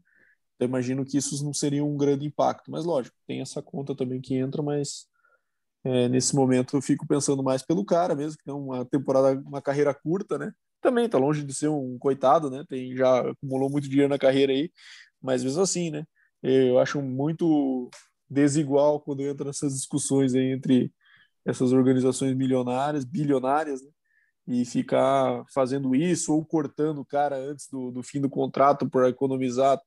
[0.58, 4.20] Eu imagino que isso não seria um grande impacto, mas lógico, tem essa conta também
[4.20, 5.06] que entra, mas
[5.84, 9.62] é, nesse momento eu fico pensando mais pelo cara mesmo, que tem uma temporada, uma
[9.62, 10.52] carreira curta, né?
[10.80, 12.64] Também tá longe de ser um coitado, né?
[12.68, 14.70] Tem já acumulou muito dinheiro na carreira aí,
[15.20, 16.04] mas mesmo assim, né?
[16.42, 17.90] Eu acho muito
[18.30, 20.92] desigual quando entra nessas discussões aí entre
[21.44, 23.90] essas organizações milionárias, bilionárias, né?
[24.46, 29.08] e ficar fazendo isso ou cortando o cara antes do, do fim do contrato para
[29.08, 29.80] economizar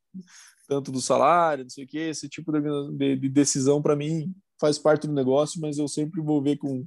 [0.67, 4.79] tanto do salário, não sei o que, esse tipo de, de decisão para mim faz
[4.79, 6.85] parte do negócio, mas eu sempre vou ver com,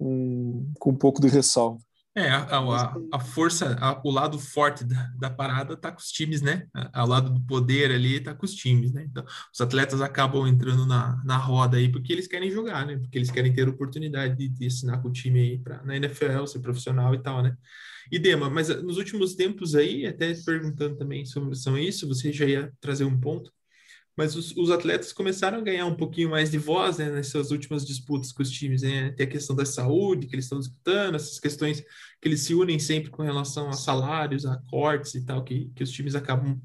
[0.00, 1.78] um, com um pouco de ressalva.
[2.16, 6.12] É, a, a, a força, a, o lado forte da, da parada tá com os
[6.12, 6.68] times, né?
[6.92, 9.02] Ao lado do poder ali tá com os times, né?
[9.10, 12.96] Então, os atletas acabam entrando na, na roda aí porque eles querem jogar, né?
[12.98, 16.46] Porque eles querem ter oportunidade de, de assinar com o time aí pra, na NFL,
[16.46, 17.56] ser profissional e tal, né?
[18.12, 21.54] E Dema, mas eh, nos últimos tempos aí, até perguntando também sobre
[21.86, 23.52] isso, você já ia trazer um ponto,
[24.16, 27.84] mas os, os, atletas começaram a ganhar um pouquinho mais de voz né, nessas últimas
[27.84, 28.82] disputas com os times.
[28.82, 29.10] Né?
[29.12, 32.78] Tem a questão da saúde que eles estão disputando, essas questões que eles se unem
[32.78, 36.60] sempre com relação a salários, a cortes e tal, que, que os times acabam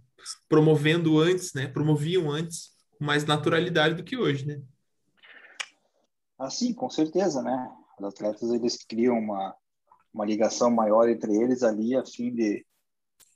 [0.48, 1.68] promovendo antes, né?
[1.68, 4.62] Promoviam antes com mais naturalidade do que hoje, né?
[6.38, 7.72] Ah, sim, com certeza, né?
[8.00, 9.56] Os atletas eles criam uma,
[10.14, 12.66] uma ligação maior entre eles ali a fim de,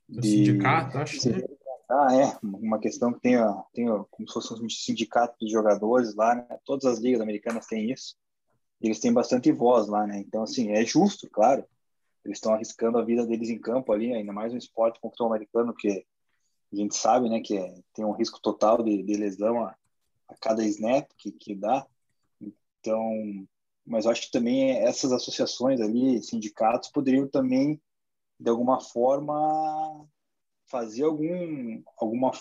[0.08, 1.20] de sindicato, acho.
[1.20, 1.44] que né?
[1.90, 3.36] Ah, é, uma questão que tem,
[3.74, 6.48] tem como se fosse um sindicato de jogadores lá, né?
[6.66, 8.16] Todas as ligas americanas têm isso.
[8.82, 10.20] Eles têm bastante voz lá, né?
[10.20, 11.66] Então, assim, é justo, claro.
[12.24, 15.26] Eles estão arriscando a vida deles em campo ali, ainda mais no esporte como o
[15.26, 16.06] americano, que
[16.72, 19.76] a gente sabe, né, que é, tem um risco total de, de lesão a,
[20.28, 21.86] a, cada snap que, que dá.
[22.80, 23.48] Então,
[23.86, 27.80] mas eu acho que também essas associações ali, sindicatos, poderiam também,
[28.40, 30.08] de alguma forma,
[30.74, 32.32] fazer algum, alguma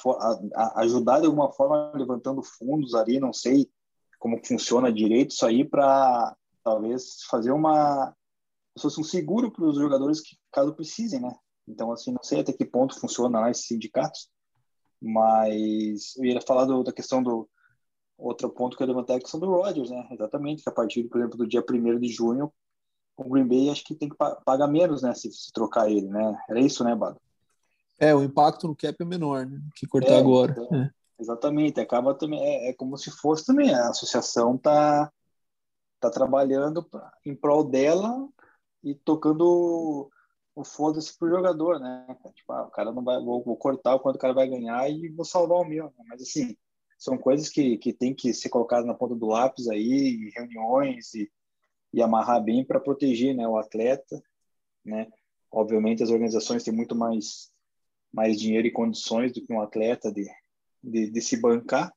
[0.77, 3.71] ajudar de alguma forma levantando fundos ali, não sei
[4.19, 8.17] como funciona direito isso aí para talvez fazer uma
[8.75, 11.31] se fosse um seguro para os jogadores que caso precisem, né?
[11.69, 14.31] Então assim não sei até que ponto funciona lá esses sindicatos,
[14.99, 17.47] mas eu ia falar do, da questão do
[18.17, 20.09] outro ponto que eu levantar é a questão do Rodgers, né?
[20.11, 22.51] Exatamente que a partir, por exemplo, do dia 1 de junho
[23.15, 25.13] o Green Bay acho que tem que pagar menos, né?
[25.13, 26.35] Se, se trocar ele, né?
[26.49, 27.21] Era isso, né, Bado?
[28.03, 29.61] É, o impacto no cap é menor, né?
[29.77, 30.51] Que cortar é, agora.
[30.51, 30.91] Então, é.
[31.21, 35.09] Exatamente, acaba também, é, é, como se fosse também, a associação tá,
[36.01, 38.29] tá trabalhando pra, em prol dela
[38.83, 40.11] e tocando
[40.53, 42.05] o foda-se pro jogador, né?
[42.35, 44.91] Tipo, ah, o cara não vai, vou, vou, cortar o quanto o cara vai ganhar
[44.91, 45.85] e vou salvar o meu.
[45.85, 46.05] Né?
[46.09, 46.57] Mas assim,
[46.99, 51.15] são coisas que, que tem que ser colocadas na ponta do lápis aí, em reuniões
[51.15, 51.31] e,
[51.95, 54.21] e amarrar bem para proteger né, o atleta,
[54.85, 55.07] né?
[55.53, 57.52] Obviamente as organizações têm muito mais
[58.13, 60.27] mais dinheiro e condições do que um atleta de,
[60.83, 61.93] de, de se bancar.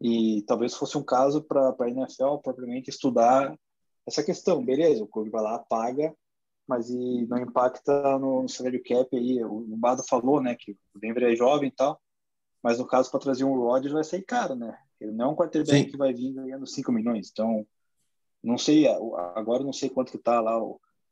[0.00, 3.56] E talvez fosse um caso para a NFL propriamente estudar
[4.06, 4.64] essa questão.
[4.64, 6.14] Beleza, o clube vai lá, paga,
[6.66, 9.42] mas e não impacta no, no salário cap aí.
[9.44, 12.00] O, o Bado falou, né, que o Denver é jovem e tal,
[12.62, 14.76] mas no caso para trazer um Rodgers vai sair caro, né?
[15.00, 15.90] Ele não é um quarterback Sim.
[15.90, 17.30] que vai vir ganhando 5 milhões.
[17.30, 17.66] Então,
[18.42, 18.86] não sei,
[19.34, 20.60] agora não sei quanto que tá lá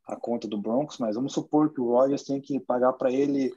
[0.06, 3.52] a conta do Broncos, mas vamos supor que o Rodgers tem que pagar para ele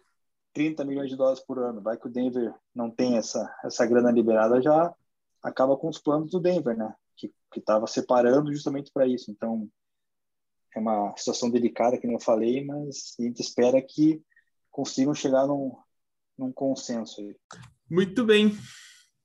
[0.54, 1.82] 30 milhões de dólares por ano.
[1.82, 4.94] Vai que o Denver não tem essa, essa grana liberada, já
[5.42, 6.94] acaba com os planos do Denver, né?
[7.18, 9.30] Que estava separando justamente para isso.
[9.30, 9.70] Então,
[10.76, 14.22] é uma situação delicada, que eu falei, mas a gente espera que
[14.72, 15.76] consigam chegar num,
[16.38, 17.36] num consenso aí.
[17.90, 18.58] Muito bem.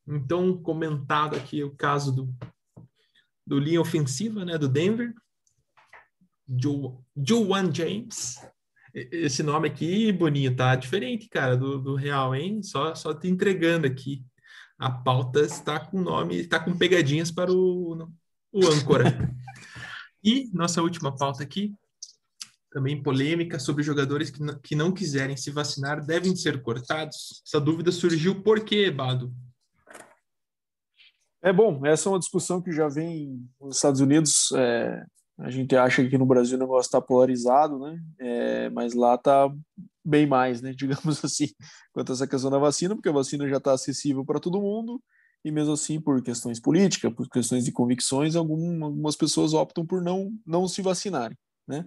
[0.07, 2.35] Então, comentado aqui o caso do,
[3.47, 5.14] do linha ofensiva, né, do Denver,
[6.47, 8.41] Joe, Joe James,
[8.95, 12.62] esse nome aqui, Boninho, tá diferente, cara, do, do real, hein?
[12.62, 14.24] Só, só te entregando aqui.
[14.78, 18.09] A pauta está com nome, está com pegadinhas para o,
[18.53, 19.05] o âncora.
[20.22, 21.74] e nossa última pauta aqui,
[22.70, 27.43] também polêmica sobre jogadores que, que não quiserem se vacinar devem ser cortados.
[27.47, 29.34] Essa dúvida surgiu por quê, Bado?
[31.43, 35.05] É bom, essa é uma discussão que já vem nos Estados Unidos é,
[35.39, 37.99] a gente acha que no Brasil o negócio está polarizado, né?
[38.18, 39.49] É, mas lá está
[40.05, 40.72] bem mais, né?
[40.76, 41.47] Digamos assim,
[41.93, 45.01] quanto a essa questão da vacina, porque a vacina já está acessível para todo mundo
[45.45, 50.32] e mesmo assim por questões políticas, por questões de convicções, algumas pessoas optam por não
[50.45, 51.86] não se vacinarem, né?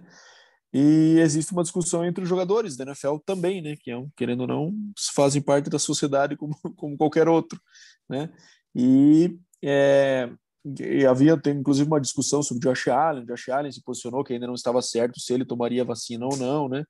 [0.72, 3.76] E existe uma discussão entre os jogadores da NFL também, né?
[3.78, 4.72] Que, é querendo ou não,
[5.14, 7.60] fazem parte da sociedade como, como qualquer outro,
[8.08, 8.32] né?
[8.74, 10.30] E é,
[10.64, 13.24] e havia tem, inclusive uma discussão sobre Josh Allen.
[13.26, 16.68] Josh Allen se posicionou que ainda não estava certo se ele tomaria vacina ou não,
[16.68, 16.84] né?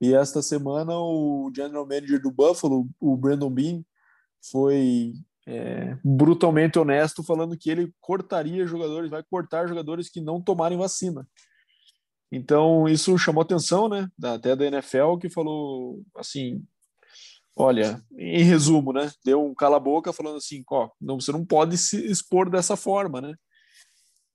[0.00, 3.82] E esta semana o general manager do Buffalo, o Brandon Bean,
[4.50, 5.14] foi
[5.46, 11.26] é, brutalmente honesto falando que ele cortaria jogadores, vai cortar jogadores que não tomarem vacina.
[12.30, 14.08] Então isso chamou atenção, né?
[14.22, 16.62] Até da NFL que falou assim,
[17.58, 19.10] Olha, em resumo, né?
[19.24, 23.34] Deu um cala-boca falando assim, ó, não, você não pode se expor dessa forma, né?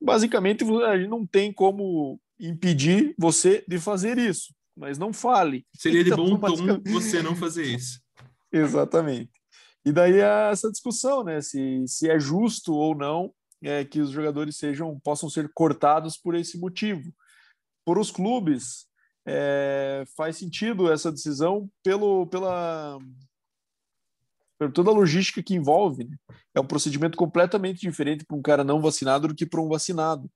[0.01, 5.67] Basicamente, a gente não tem como impedir você de fazer isso, mas não fale.
[5.78, 6.84] Seria então, de bom basicamente...
[6.84, 8.01] tom você não fazer isso.
[8.51, 9.32] Exatamente.
[9.86, 11.41] E daí essa discussão, né?
[11.41, 16.34] Se, se é justo ou não é, que os jogadores sejam possam ser cortados por
[16.34, 17.13] esse motivo.
[17.86, 18.88] Por os clubes,
[19.26, 22.97] é, faz sentido essa decisão pelo, pela,
[24.57, 26.05] por toda a logística que envolve.
[26.05, 26.17] Né?
[26.55, 30.30] É um procedimento completamente diferente para um cara não vacinado do que para um vacinado,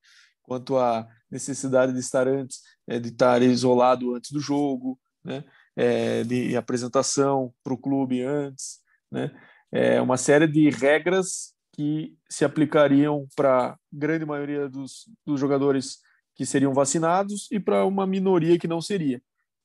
[0.43, 5.43] quanto à necessidade de estar antes, é, de estar isolado antes do jogo, né?
[5.77, 8.79] É, de apresentação para o clube antes,
[9.11, 9.29] né?
[9.75, 15.97] é, uma série de regras que se aplicariam para grande maioria dos, dos jogadores
[16.35, 19.21] que seriam vacinados e para uma minoria que não seria.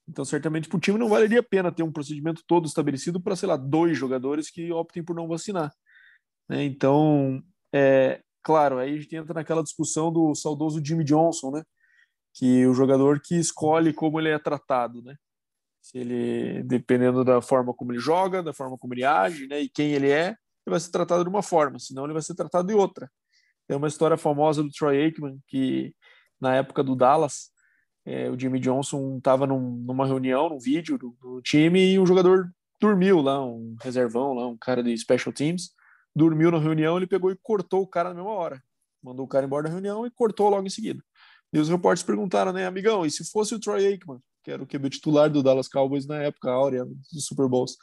[0.09, 3.37] Então, certamente, para o time não valeria a pena ter um procedimento todo estabelecido para,
[3.37, 5.73] sei lá, dois jogadores que optem por não vacinar.
[6.49, 6.65] Né?
[6.65, 7.43] Então,
[7.73, 11.63] é, claro, aí a gente entra naquela discussão do saudoso Jimmy Johnson, né?
[12.35, 15.17] Que o jogador que escolhe como ele é tratado, né?
[15.83, 19.61] Se ele, dependendo da forma como ele joga, da forma como ele age, né?
[19.61, 22.35] E quem ele é, ele vai ser tratado de uma forma, senão ele vai ser
[22.35, 23.11] tratado de outra.
[23.67, 25.95] Tem uma história famosa do Troy Aikman que
[26.41, 27.51] na época do Dallas,
[28.05, 32.07] é, o Jimmy Johnson estava num, numa reunião, num vídeo do, do, time, e um
[32.07, 35.71] jogador dormiu lá, um reservão lá, um cara de special teams,
[36.15, 38.63] dormiu na reunião, ele pegou e cortou o cara na mesma hora.
[39.03, 41.03] Mandou o cara embora da reunião e cortou logo em seguida.
[41.53, 44.67] E os repórteres perguntaram, né, amigão, e se fosse o Troy Aikman, que era o
[44.67, 47.77] QB titular do Dallas Cowboys na época áurea dos Super Bowls,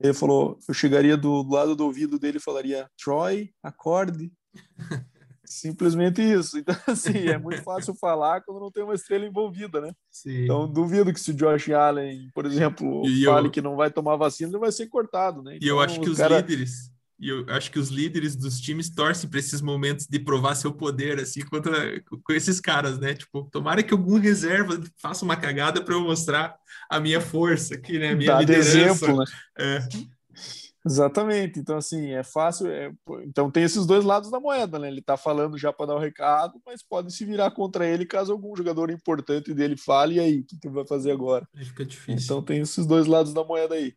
[0.00, 4.32] ele falou, eu chegaria do, do lado do ouvido dele e falaria, Troy, acorde.
[5.44, 6.58] Simplesmente isso.
[6.58, 9.92] Então, assim, é muito fácil falar quando não tem uma estrela envolvida, né?
[10.10, 10.44] Sim.
[10.44, 13.50] Então, duvido que se o Josh Allen, por exemplo, e fale eu...
[13.50, 15.56] que não vai tomar vacina, ele vai ser cortado, né?
[15.56, 16.36] Então, e eu então, acho que os cara...
[16.38, 20.54] líderes, e eu acho que os líderes dos times torcem para esses momentos de provar
[20.54, 23.14] seu poder, assim, contra com esses caras, né?
[23.14, 26.56] Tipo, tomara que algum reserva faça uma cagada para eu mostrar
[26.90, 28.10] a minha força aqui, né?
[28.10, 28.78] A minha Dá liderança.
[28.78, 29.24] exemplo, né?
[29.58, 29.88] É.
[30.86, 31.58] Exatamente.
[31.58, 32.66] Então, assim, é fácil.
[32.66, 32.92] É...
[33.22, 34.88] Então, tem esses dois lados da moeda, né?
[34.88, 38.32] Ele tá falando já para dar o recado, mas pode se virar contra ele caso
[38.32, 40.16] algum jogador importante dele fale.
[40.16, 41.48] E aí, o que, que vai fazer agora?
[41.54, 42.24] Aí fica difícil.
[42.24, 43.94] Então, tem esses dois lados da moeda aí.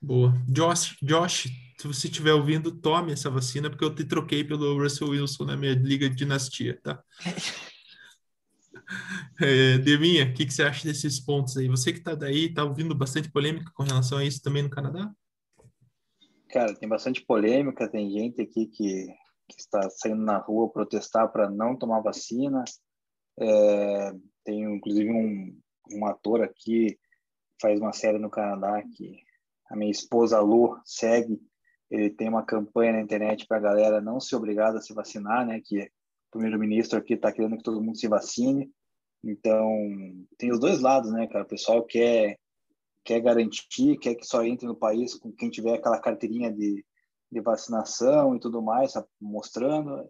[0.00, 0.32] Boa.
[0.46, 1.48] Josh, Josh,
[1.78, 5.56] se você estiver ouvindo, tome essa vacina, porque eu te troquei pelo Russell Wilson na
[5.56, 7.02] minha liga de dinastia, tá?
[9.40, 11.66] É, Deminha, o que, que você acha desses pontos aí?
[11.66, 15.12] Você que tá daí, tá ouvindo bastante polêmica com relação a isso também no Canadá?
[16.56, 19.06] Cara, tem bastante polêmica, tem gente aqui que,
[19.46, 22.64] que está saindo na rua protestar para não tomar vacina.
[23.38, 25.54] É, tem inclusive um,
[25.92, 26.98] um ator aqui
[27.60, 29.18] faz uma série no Canadá que
[29.68, 31.38] a minha esposa Lu segue.
[31.90, 35.46] Ele tem uma campanha na internet para a galera não ser obrigada a se vacinar,
[35.46, 35.60] né?
[35.62, 35.90] Que o
[36.30, 38.72] primeiro-ministro aqui está querendo que todo mundo se vacine.
[39.22, 39.68] Então,
[40.38, 41.44] tem os dois lados, né, cara?
[41.44, 42.38] O pessoal quer
[43.06, 46.84] quer garantir, quer que só entre no país com quem tiver aquela carteirinha de,
[47.30, 50.08] de vacinação e tudo mais, tá mostrando.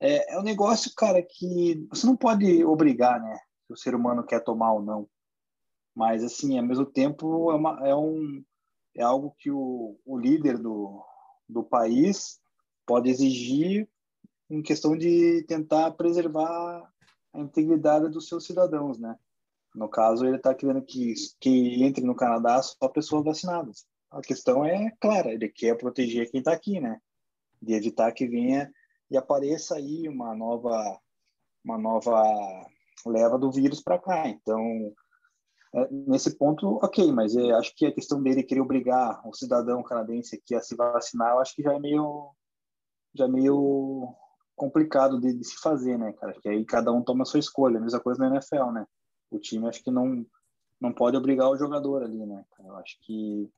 [0.00, 3.38] É, é um negócio, cara, que você não pode obrigar, né?
[3.66, 5.06] Se o ser humano quer tomar ou não.
[5.94, 8.42] Mas, assim, ao mesmo tempo, é, uma, é, um,
[8.96, 11.04] é algo que o, o líder do,
[11.46, 12.40] do país
[12.86, 13.86] pode exigir
[14.48, 16.90] em questão de tentar preservar
[17.34, 19.16] a integridade dos seus cidadãos, né?
[19.74, 23.86] No caso, ele está querendo que, que entre no Canadá só pessoas vacinadas.
[24.10, 27.00] A questão é clara, ele quer proteger quem está aqui, né?
[27.60, 28.70] De evitar que venha
[29.10, 31.00] e apareça aí uma nova,
[31.64, 32.22] uma nova
[33.06, 34.28] leva do vírus para cá.
[34.28, 34.92] Então,
[35.74, 40.36] é, nesse ponto, ok, mas acho que a questão dele querer obrigar o cidadão canadense
[40.36, 42.30] aqui a se vacinar, eu acho que já é meio,
[43.14, 44.14] já é meio
[44.54, 46.34] complicado de, de se fazer, né, cara?
[46.40, 48.86] Que aí cada um toma a sua escolha, a mesma coisa na NFL, né?
[49.36, 50.24] O time acho que não
[50.80, 52.44] não pode obrigar o jogador ali, né?
[52.58, 53.48] Eu acho que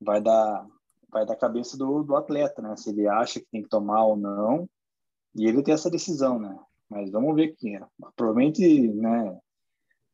[0.00, 0.66] vai dar
[1.10, 2.76] vai da cabeça do, do atleta, né?
[2.76, 4.68] Se ele acha que tem que tomar ou não,
[5.34, 6.56] e ele tem essa decisão, né?
[6.88, 7.78] Mas vamos ver que
[8.16, 9.38] provavelmente, né?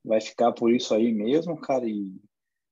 [0.05, 2.15] Vai ficar por isso aí mesmo, cara, e,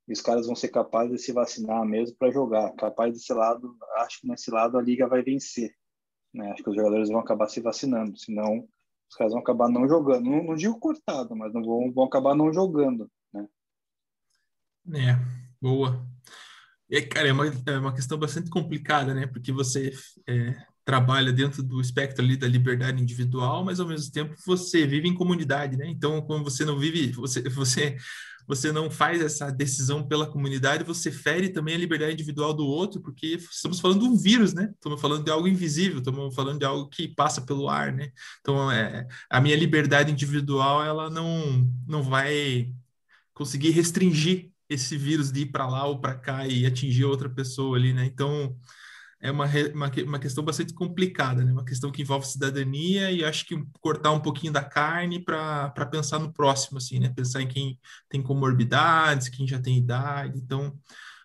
[0.08, 2.72] e os caras vão ser capazes de se vacinar mesmo para jogar.
[2.74, 5.74] Capaz desse lado, acho que nesse lado a liga vai vencer,
[6.32, 6.50] né?
[6.52, 8.66] Acho que os jogadores vão acabar se vacinando, senão
[9.14, 10.24] os caras vão acabar não jogando.
[10.24, 13.46] Não, não digo cortado, mas não vão, vão acabar não jogando, né?
[14.92, 15.18] É,
[15.62, 16.04] boa.
[16.90, 19.26] É, cara, é uma, é uma questão bastante complicada, né?
[19.26, 19.92] Porque você
[20.26, 25.08] é, trabalha dentro do espectro ali da liberdade individual, mas ao mesmo tempo você vive
[25.08, 25.86] em comunidade, né?
[25.88, 27.96] Então, como você não vive, você, você
[28.46, 33.00] você não faz essa decisão pela comunidade, você fere também a liberdade individual do outro,
[33.00, 34.70] porque estamos falando de um vírus, né?
[34.74, 38.10] Estamos falando de algo invisível, estamos falando de algo que passa pelo ar, né?
[38.40, 42.72] Então, é, a minha liberdade individual, ela não, não vai
[43.32, 47.76] conseguir restringir esse vírus de ir para lá ou para cá e atingir outra pessoa
[47.76, 48.04] ali, né?
[48.04, 48.56] Então,
[49.24, 51.50] é uma, uma, uma, questão bastante complicada, né?
[51.50, 56.18] Uma questão que envolve cidadania e acho que cortar um pouquinho da carne para pensar
[56.18, 57.08] no próximo, assim, né?
[57.08, 60.38] Pensar em quem tem comorbidades, quem já tem idade.
[60.38, 60.78] Então,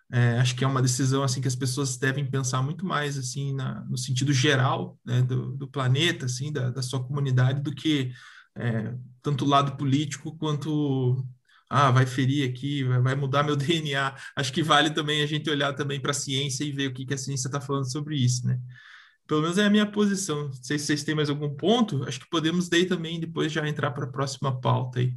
[0.10, 3.54] é, acho que é uma decisão assim que as pessoas devem pensar muito mais assim
[3.54, 8.14] na, no sentido geral né, do, do planeta, assim, da, da sua comunidade, do que
[8.58, 11.22] é, tanto o lado político quanto
[11.70, 14.16] ah, vai ferir aqui, vai mudar meu DNA.
[14.36, 17.06] Acho que vale também a gente olhar também para a ciência e ver o que,
[17.06, 18.60] que a ciência está falando sobre isso, né?
[19.28, 20.46] Pelo menos é a minha posição.
[20.46, 22.04] Não sei se vocês têm mais algum ponto.
[22.06, 25.16] Acho que podemos daí também depois já entrar para a próxima pauta aí.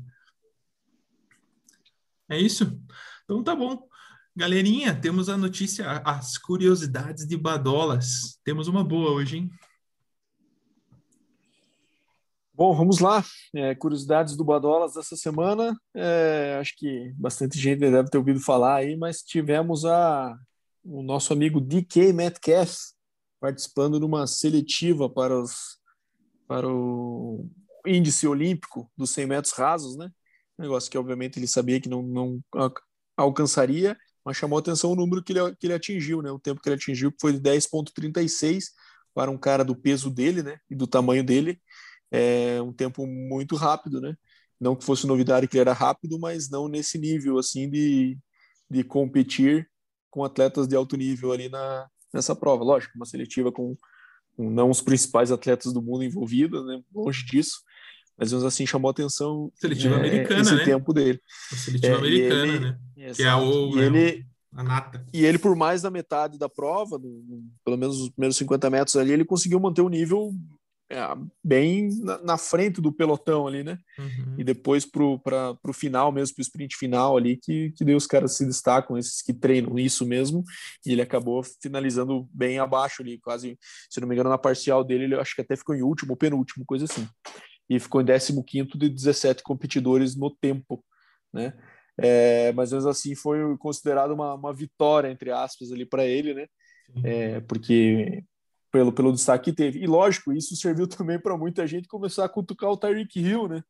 [2.28, 2.78] É isso?
[3.24, 3.88] Então tá bom.
[4.36, 8.38] Galerinha, temos a notícia, as curiosidades de Badolas.
[8.44, 9.50] Temos uma boa hoje, hein?
[12.54, 13.24] Bom, vamos lá.
[13.54, 15.76] É, curiosidades do Badolas dessa semana.
[15.94, 20.36] É, acho que bastante gente deve ter ouvido falar aí, mas tivemos a,
[20.84, 22.76] o nosso amigo DK Metcalf
[23.40, 25.78] participando numa seletiva para, os,
[26.46, 27.48] para o
[27.86, 30.10] índice olímpico dos 100 metros rasos, né?
[30.58, 32.40] negócio que, obviamente, ele sabia que não, não
[33.16, 36.30] alcançaria, mas chamou atenção o número que ele, que ele atingiu, né?
[36.30, 38.64] O tempo que ele atingiu foi de 10,36
[39.14, 40.58] para um cara do peso dele, né?
[40.70, 41.60] E do tamanho dele.
[42.12, 44.14] É um tempo muito rápido, né?
[44.60, 48.18] Não que fosse novidade que ele era rápido, mas não nesse nível, assim, de,
[48.70, 49.68] de competir
[50.10, 52.62] com atletas de alto nível ali na, nessa prova.
[52.62, 53.76] Lógico, uma seletiva com,
[54.36, 56.80] com não os principais atletas do mundo envolvidos, né?
[56.94, 57.62] Longe disso
[58.16, 60.64] mas assim chamou atenção seletiva é, americana, esse né?
[60.64, 61.20] tempo dele.
[61.50, 62.78] A seletiva é, americana, ele, né?
[62.96, 63.16] Exato.
[63.16, 65.06] Que é o, e ele, a nata.
[65.12, 68.70] E ele, por mais da metade da prova, no, no, pelo menos os primeiros 50
[68.70, 70.61] metros ali, ele conseguiu manter o nível é,
[71.42, 73.78] bem na, na, frente do pelotão ali, né?
[73.98, 74.36] Uhum.
[74.38, 78.36] E depois para o final mesmo, pro sprint final ali, que, que daí os caras
[78.36, 80.44] se destacam, esses que treinam isso mesmo,
[80.84, 83.58] e ele acabou finalizando bem abaixo ali, quase,
[83.88, 86.64] se não me engano, na parcial dele, ele acho que até ficou em último, penúltimo,
[86.66, 87.08] coisa assim
[87.68, 90.84] e ficou em 15 de 17 competidores no tempo,
[91.32, 91.54] né?
[91.98, 96.46] É, mas mesmo assim foi considerado uma, uma vitória, entre aspas, ali para ele, né?
[97.04, 98.22] É, porque
[98.72, 99.78] pelo, pelo destaque que teve.
[99.78, 103.62] E lógico, isso serviu também para muita gente começar a cutucar o Tyreek Hill, né?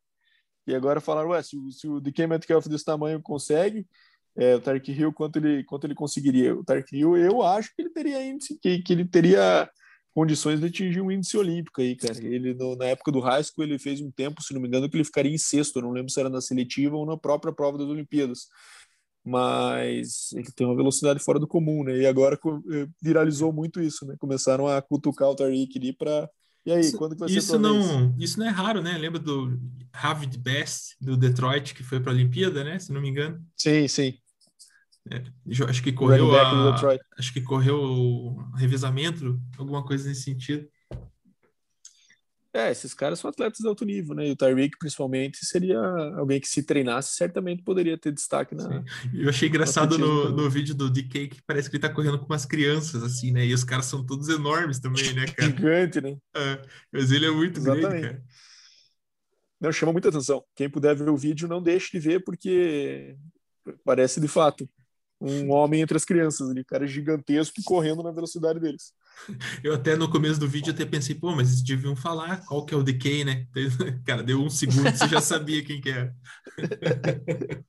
[0.67, 3.85] E agora falaram, ué, se, se o DK Metcalf desse tamanho consegue,
[4.37, 6.55] é, o Tyreek Hill, quanto ele, quanto ele conseguiria?
[6.55, 9.69] O Tyreek Hill, eu acho que ele teria índice, que, que ele teria
[10.15, 12.17] condições de atingir um índice olímpico aí, cara.
[12.25, 14.89] Ele, no, na época do high school, ele fez um tempo, se não me engano,
[14.89, 15.79] que ele ficaria em sexto.
[15.79, 18.47] Eu não lembro se era na seletiva ou na própria prova das Olimpíadas.
[19.25, 21.97] Mas ele tem uma velocidade fora do comum, né?
[21.97, 22.39] E agora
[22.73, 24.16] eh, viralizou muito isso, né?
[24.18, 26.29] Começaram a cutucar o Tariq ali para
[26.64, 28.97] e aí, isso, quando que vai ser isso não, Isso não é raro, né?
[28.97, 29.59] Lembra do
[29.93, 32.79] Ravid Best, do Detroit, que foi para a Olimpíada, né?
[32.79, 33.45] Se não me engano.
[33.57, 34.14] Sim, sim.
[35.11, 35.20] É,
[35.68, 36.79] acho que correu a,
[37.18, 40.68] acho que correu o revezamento, alguma coisa nesse sentido.
[42.55, 44.29] É, esses caras são atletas de alto nível, né?
[44.29, 45.81] E o Tyreek, principalmente, seria
[46.17, 48.65] alguém que se treinasse, certamente poderia ter destaque na.
[48.65, 48.85] Sim.
[49.15, 52.27] Eu achei engraçado no, no vídeo do DK que parece que ele tá correndo com
[52.27, 53.47] umas crianças, assim, né?
[53.47, 55.51] E os caras são todos enormes também, né, cara?
[55.51, 56.19] Gigante, né?
[56.37, 57.89] É, mas ele é muito Exatamente.
[57.89, 58.23] grande, cara.
[59.59, 60.45] Não, chama muita atenção.
[60.55, 63.17] Quem puder ver o vídeo, não deixe de ver, porque
[63.83, 64.69] parece de fato
[65.19, 68.93] um homem entre as crianças ali, cara gigantesco correndo na velocidade deles.
[69.63, 72.75] Eu até no começo do vídeo até pensei, pô, mas eles deviam falar qual que
[72.75, 73.47] é o DK, né?
[74.05, 76.13] Cara, deu um segundo, você já sabia quem que é.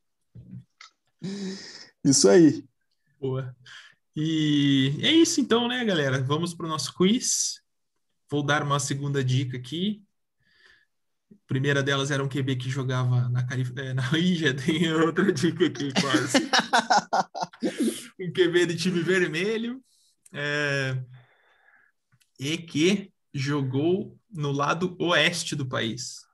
[2.04, 2.66] Isso aí.
[3.20, 3.56] Boa.
[4.16, 6.22] E é isso então, né, galera?
[6.22, 7.62] Vamos para o nosso quiz.
[8.30, 10.04] Vou dar uma segunda dica aqui
[11.48, 13.72] primeira delas era um QB que jogava na, Calif...
[13.76, 16.50] É, na Índia, tem outra dica aqui quase.
[18.20, 19.80] um QB de time vermelho
[20.32, 20.98] é...
[22.40, 26.26] e que jogou no lado oeste do país.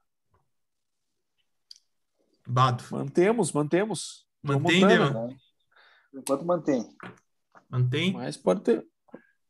[2.48, 2.84] Bado.
[2.92, 4.28] Mantemos, mantemos.
[4.42, 4.98] Mantém, né?
[6.14, 6.98] Enquanto mantém.
[7.70, 8.14] Mantém?
[8.14, 8.86] Mas pode ter.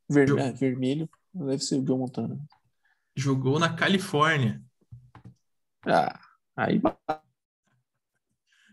[0.09, 0.37] Ver...
[0.37, 1.09] É, vermelho.
[1.33, 2.37] Deve ser o Joe Montana.
[3.15, 4.61] Jogou na Califórnia.
[5.85, 6.19] Ah,
[6.55, 6.81] aí.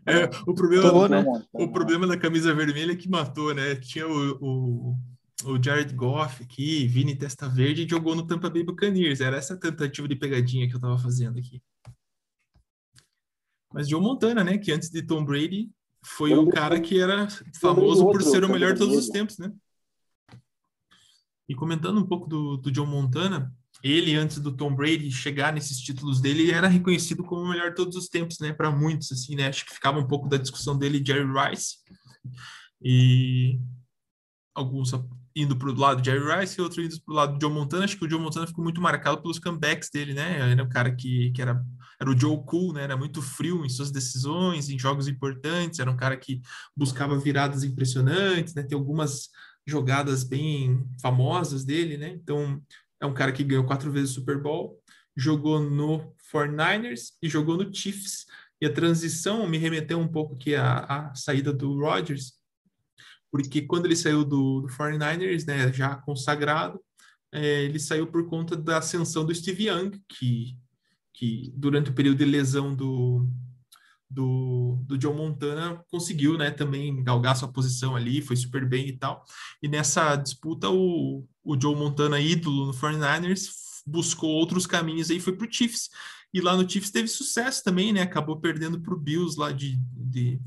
[0.05, 1.25] É, o problema, Tô, né?
[1.53, 3.75] o problema da camisa vermelha é que matou, né?
[3.77, 4.99] Tinha o, o,
[5.45, 9.21] o Jared Goff aqui, Vini Testa Verde, jogou no Tampa Bay Buccaneers.
[9.21, 11.63] Era essa tentativa de pegadinha que eu tava fazendo aqui.
[13.73, 14.57] Mas Joe Montana, né?
[14.57, 15.71] Que antes de Tom Brady
[16.03, 17.29] foi o cara que era
[17.61, 19.53] famoso por ser o melhor todos os tempos, né?
[21.49, 25.79] E comentando um pouco do, do Joe Montana, ele, antes do Tom Brady chegar nesses
[25.79, 28.53] títulos dele, era reconhecido como o melhor todos os tempos, né?
[28.53, 29.49] Para muitos, assim, né?
[29.49, 31.77] Acho que ficava um pouco da discussão dele e Jerry Rice.
[32.83, 33.61] E
[34.55, 34.93] alguns
[35.37, 37.53] indo para o lado de Jerry Rice e outros indo para o lado do Joe
[37.53, 37.85] Montana.
[37.85, 40.51] Acho que o Joe Montana ficou muito marcado pelos comebacks dele, né?
[40.51, 41.63] Era um cara que, que era,
[42.01, 42.85] era o Joe Cool, né?
[42.85, 45.79] Era muito frio em suas decisões, em jogos importantes.
[45.79, 46.41] Era um cara que
[46.75, 48.63] buscava viradas impressionantes, né?
[48.63, 49.29] Tem algumas
[49.67, 52.09] jogadas bem famosas dele, né?
[52.09, 52.63] Então,
[52.99, 54.81] é um cara que ganhou quatro vezes o Super Bowl,
[55.15, 58.25] jogou no 49ers e jogou no Chiefs.
[58.59, 62.33] E a transição me remeteu um pouco aqui à, à saída do Rodgers,
[63.31, 66.81] porque quando ele saiu do, do 49ers, né, já consagrado,
[67.33, 70.57] é, ele saiu por conta da ascensão do Steve Young, que,
[71.13, 73.29] que durante o período de lesão do,
[74.09, 78.97] do, do John Montana conseguiu né, também galgar sua posição ali, foi super bem e
[78.97, 79.25] tal.
[79.63, 83.51] E nessa disputa, o, o Joe Montana, ídolo no 49ers,
[83.87, 85.91] buscou outros caminhos aí, foi para o Chiefs.
[86.33, 88.03] E lá no Chiefs teve sucesso também, né?
[88.03, 90.41] Acabou perdendo para o Bills lá de, de,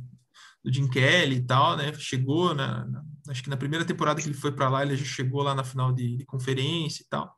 [0.63, 1.93] do Jim Kelly e tal, né?
[1.93, 5.05] Chegou na, na acho que na primeira temporada que ele foi para lá, ele já
[5.05, 7.33] chegou lá na final de, de conferência e tal.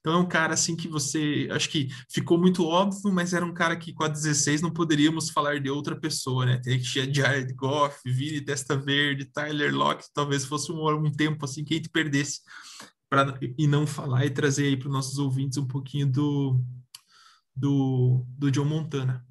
[0.00, 3.54] Então é um cara assim que você, acho que ficou muito óbvio, mas era um
[3.54, 6.60] cara que com a 16 não poderíamos falar de outra pessoa, né?
[6.62, 11.44] Tem que tinha Jared Goff, Vini Testa Verde, Tyler Locke, talvez fosse um, um tempo
[11.44, 12.40] assim que a gente perdesse
[13.08, 16.60] para e não falar e trazer aí para os nossos ouvintes um pouquinho do
[17.54, 19.24] do, do John Montana.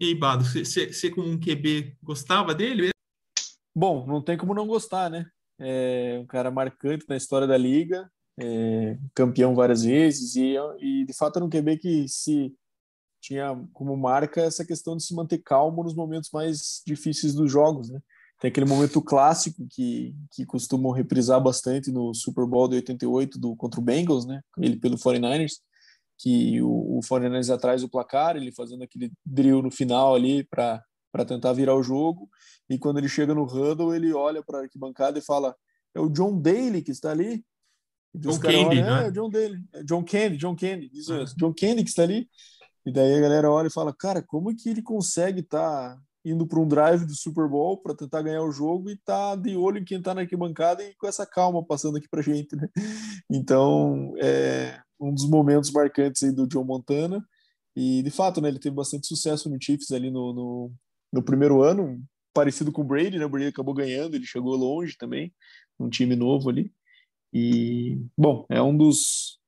[0.00, 2.88] E aí, Bado, você como um QB gostava dele?
[3.74, 5.26] Bom, não tem como não gostar, né?
[5.58, 11.12] É um cara marcante na história da liga, é, campeão várias vezes e, e de
[11.12, 12.50] fato era um QB que se
[13.20, 17.90] tinha como marca essa questão de se manter calmo nos momentos mais difíceis dos jogos,
[17.90, 18.00] né?
[18.40, 23.54] Tem aquele momento clássico que, que costumam reprisar bastante no Super Bowl de 88 do,
[23.54, 24.40] contra o Bengals, né?
[24.56, 25.60] Ele pelo 49ers,
[26.20, 30.82] que o, o 49ers atrás do placar, ele fazendo aquele drill no final ali para
[31.12, 32.30] para tentar virar o jogo.
[32.68, 35.56] E quando ele chega no huddle, ele olha para a arquibancada e fala:
[35.92, 37.44] "É o John Daly que está ali?"
[38.14, 39.06] John Candy, olham, né?
[39.06, 39.64] É, John Daly.
[39.72, 41.36] É John Candy, John Candy, isso mesmo.
[41.36, 42.28] John Candy que está ali.
[42.86, 46.02] E daí a galera olha e fala: "Cara, como é que ele consegue estar tá
[46.24, 49.56] indo para um drive do Super Bowl para tentar ganhar o jogo e tá de
[49.56, 52.68] olho em quem está na arquibancada e com essa calma passando aqui para gente, né?
[53.30, 57.26] Então, é um dos momentos marcantes aí do John Montana.
[57.74, 60.72] E de fato, né, ele teve bastante sucesso no Chiefs ali no, no,
[61.12, 62.02] no primeiro ano,
[62.34, 63.24] parecido com o Brady, né?
[63.24, 65.32] O Brady acabou ganhando, ele chegou longe também,
[65.78, 66.72] um time novo ali.
[67.32, 69.40] E, bom, é um dos,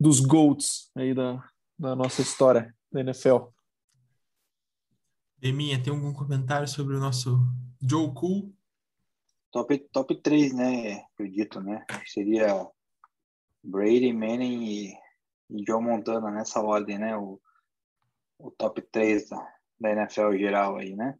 [0.00, 1.42] dos GOATs aí da,
[1.78, 3.48] da nossa história da NFL.
[5.38, 7.38] Deminha, tem algum comentário sobre o nosso
[7.80, 8.54] Joe Cool?
[9.52, 11.04] Top, top 3, né?
[11.14, 11.84] Acredito, né?
[12.06, 12.66] Seria
[13.66, 14.92] Brady, Manning e,
[15.50, 17.16] e Joe Montana nessa ordem, né?
[17.16, 17.40] O,
[18.38, 21.18] o top 3 da, da NFL geral aí, né?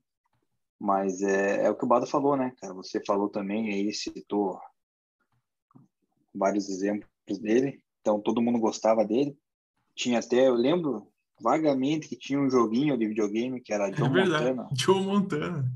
[0.78, 2.74] Mas é, é o que o Bado falou, né, cara?
[2.74, 4.60] Você falou também aí, citou
[6.34, 7.08] vários exemplos
[7.40, 7.82] dele.
[8.00, 9.36] Então, todo mundo gostava dele.
[9.94, 14.10] Tinha até, eu lembro vagamente que tinha um joguinho de videogame que era Joe é
[14.10, 14.68] verdade, Montana.
[14.76, 15.72] Joe Montana.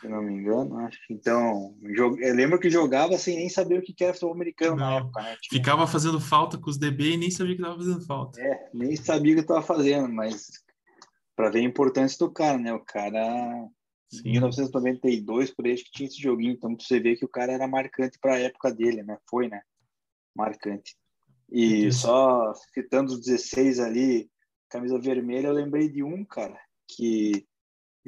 [0.00, 0.98] Se não me engano, acho.
[1.10, 4.90] Então, eu lembro que jogava sem nem saber o que era futebol americano não.
[4.90, 5.36] na época, né?
[5.42, 5.58] Tinha...
[5.58, 8.40] Ficava fazendo falta com os DB e nem sabia que estava fazendo falta.
[8.40, 10.50] É, nem sabia o que estava fazendo, mas
[11.34, 12.72] para ver a importância do cara, né?
[12.72, 13.68] O cara
[14.24, 17.68] em 1992 por aí que tinha esse joguinho, então você vê que o cara era
[17.68, 19.18] marcante para a época dele, né?
[19.28, 19.60] Foi, né?
[20.34, 20.96] Marcante.
[21.50, 24.30] E só citando os 16 ali,
[24.68, 27.46] camisa vermelha, eu lembrei de um, cara, que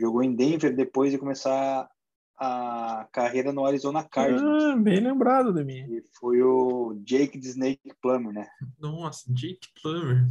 [0.00, 1.88] jogou em Denver depois de começar
[2.38, 4.64] a carreira no Arizona Cardinals.
[4.64, 5.84] Ah, bem lembrado de mim.
[5.92, 8.48] E foi o Jake the Snake Plummer, né?
[8.78, 10.26] Nossa, Jake Plummer.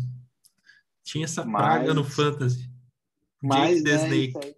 [1.03, 2.67] Tinha essa mas, praga no Fantasy.
[3.41, 4.55] Mas, Jake the né, Snake.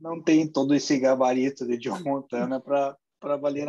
[0.00, 3.68] Não tem todo esse gabarito de John Montana para valer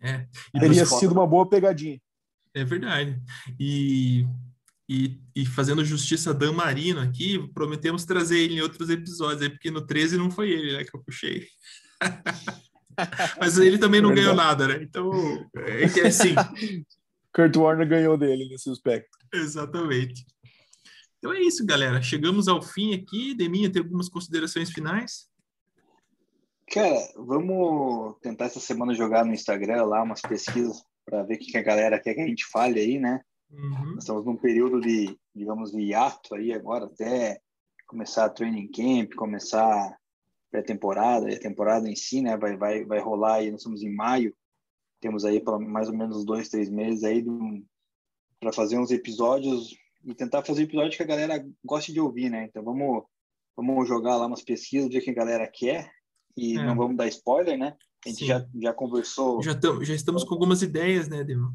[0.00, 0.26] É.
[0.54, 2.00] E Teria sido uma boa pegadinha.
[2.54, 3.20] É verdade.
[3.58, 4.26] E
[4.92, 9.48] e, e, fazendo justiça a Dan Marino aqui, prometemos trazer ele em outros episódios, aí,
[9.48, 11.46] porque no 13 não foi ele né, que eu puxei.
[13.40, 14.82] Mas ele também não ganhou nada, né?
[14.82, 15.10] Então,
[15.56, 16.34] é, é assim.
[17.34, 19.16] Kurt Warner ganhou dele nesse aspecto.
[19.32, 20.26] Exatamente.
[21.18, 22.02] Então é isso, galera.
[22.02, 23.34] Chegamos ao fim aqui.
[23.34, 25.26] Deminha, tem algumas considerações finais?
[26.70, 31.56] Cara, vamos tentar essa semana jogar no Instagram lá umas pesquisas para ver o que
[31.56, 33.20] a galera quer que a gente fale aí, né?
[33.52, 33.98] Uhum.
[33.98, 37.40] Estamos num período de, digamos, de hiato aí agora, até
[37.86, 39.96] começar a training camp, começar
[40.50, 43.94] pré-temporada, e a temporada em si, né, vai, vai, vai rolar aí, nós estamos em
[43.94, 44.34] maio,
[45.00, 47.24] temos aí para mais ou menos dois, três meses aí
[48.40, 49.74] para fazer uns episódios
[50.04, 52.44] e tentar fazer episódios que a galera goste de ouvir, né?
[52.44, 53.04] Então vamos,
[53.56, 55.90] vamos jogar lá umas pesquisas, ver o que a galera quer
[56.36, 56.64] e é.
[56.64, 57.76] não vamos dar spoiler, né?
[58.04, 59.42] A gente já, já conversou.
[59.42, 61.52] Já, tam, já estamos com algumas ideias, né, Demo?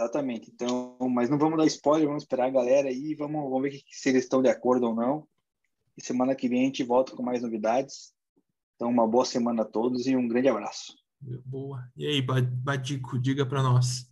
[0.00, 0.50] Exatamente.
[0.50, 4.08] Então, mas não vamos dar spoiler, vamos esperar a galera aí, vamos, vamos ver se
[4.08, 5.28] eles estão de acordo ou não.
[5.94, 8.14] E semana que vem a gente volta com mais novidades.
[8.74, 10.94] Então, uma boa semana a todos e um grande abraço.
[11.44, 11.86] Boa.
[11.94, 14.06] E aí, Badico, diga para nós.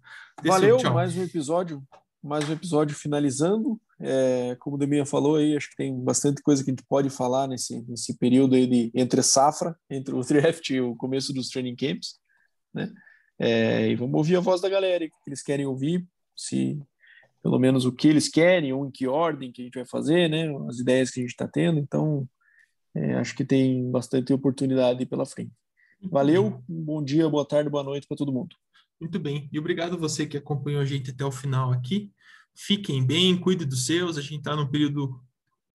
[0.44, 1.82] Valeu, mais um episódio,
[2.22, 3.80] mais um episódio finalizando.
[3.98, 7.08] É, como o Deminha falou aí, acho que tem bastante coisa que a gente pode
[7.08, 11.48] falar nesse, nesse período aí de entre safra, entre o draft e o começo dos
[11.48, 12.20] training camps,
[12.74, 12.92] né?
[13.38, 16.80] É, e vamos ouvir a voz da galera, o que eles querem ouvir, se
[17.42, 20.28] pelo menos o que eles querem, ou em que ordem que a gente vai fazer,
[20.28, 20.52] né?
[20.68, 21.78] As ideias que a gente está tendo.
[21.78, 22.28] Então,
[22.94, 25.52] é, acho que tem bastante oportunidade pela frente.
[26.02, 28.56] Valeu, um bom dia, boa tarde, boa noite para todo mundo.
[29.00, 32.12] Muito bem, e obrigado a você que acompanhou a gente até o final aqui.
[32.54, 34.18] Fiquem bem, cuide dos seus.
[34.18, 35.20] A gente está num período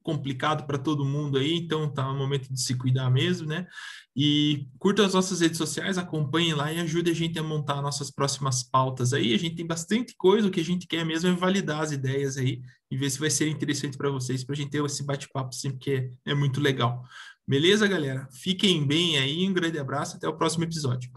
[0.04, 3.66] complicado para todo mundo aí, então tá no momento de se cuidar mesmo, né?
[4.16, 8.12] E curta as nossas redes sociais, acompanhem lá e ajude a gente a montar nossas
[8.12, 9.34] próximas pautas aí.
[9.34, 12.38] A gente tem bastante coisa, o que a gente quer mesmo é validar as ideias
[12.38, 15.56] aí e ver se vai ser interessante para vocês, para a gente ter esse bate-papo
[15.56, 17.04] sempre que é, é muito legal.
[17.48, 18.28] Beleza, galera?
[18.32, 21.10] Fiquem bem aí, um grande abraço, até o próximo episódio.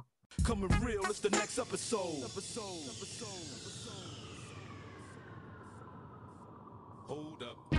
[7.07, 7.76] Hold up.